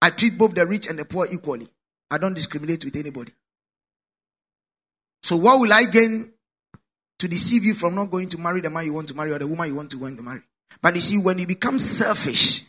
I 0.00 0.10
treat 0.10 0.38
both 0.38 0.54
the 0.54 0.66
rich 0.66 0.86
and 0.88 0.98
the 0.98 1.04
poor 1.04 1.26
equally. 1.30 1.68
I 2.10 2.18
don't 2.18 2.34
discriminate 2.34 2.84
with 2.84 2.96
anybody. 2.96 3.32
So, 5.22 5.36
what 5.36 5.58
will 5.58 5.72
I 5.72 5.84
gain 5.84 6.32
to 7.18 7.28
deceive 7.28 7.64
you 7.64 7.74
from 7.74 7.94
not 7.94 8.10
going 8.10 8.28
to 8.28 8.38
marry 8.38 8.60
the 8.60 8.70
man 8.70 8.84
you 8.84 8.92
want 8.92 9.08
to 9.08 9.14
marry 9.14 9.32
or 9.32 9.38
the 9.38 9.46
woman 9.46 9.68
you 9.68 9.74
want 9.74 9.90
to 9.90 9.96
go 9.96 10.08
to 10.08 10.22
marry? 10.22 10.42
But 10.80 10.94
you 10.94 11.00
see, 11.00 11.18
when 11.18 11.38
you 11.38 11.46
become 11.46 11.78
selfish, 11.78 12.64